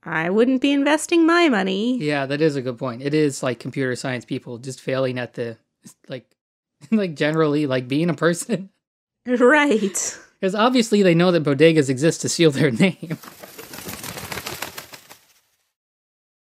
I 0.03 0.29
wouldn't 0.29 0.61
be 0.61 0.71
investing 0.71 1.25
my 1.25 1.49
money. 1.49 1.97
Yeah, 1.97 2.25
that 2.25 2.41
is 2.41 2.55
a 2.55 2.61
good 2.61 2.77
point. 2.77 3.01
It 3.01 3.13
is 3.13 3.41
like 3.41 3.59
computer 3.59 3.95
science 3.95 4.25
people 4.25 4.57
just 4.57 4.81
failing 4.81 5.17
at 5.17 5.33
the 5.33 5.57
like 6.09 6.25
like 6.91 7.15
generally 7.15 7.67
like 7.67 7.87
being 7.87 8.09
a 8.09 8.13
person. 8.13 8.69
Right. 9.39 10.19
Because 10.39 10.53
obviously 10.53 11.01
they 11.01 11.15
know 11.15 11.31
that 11.31 11.43
bodegas 11.43 11.89
exist 11.89 12.21
to 12.21 12.29
seal 12.29 12.51
their 12.51 12.69
name. 12.85 13.17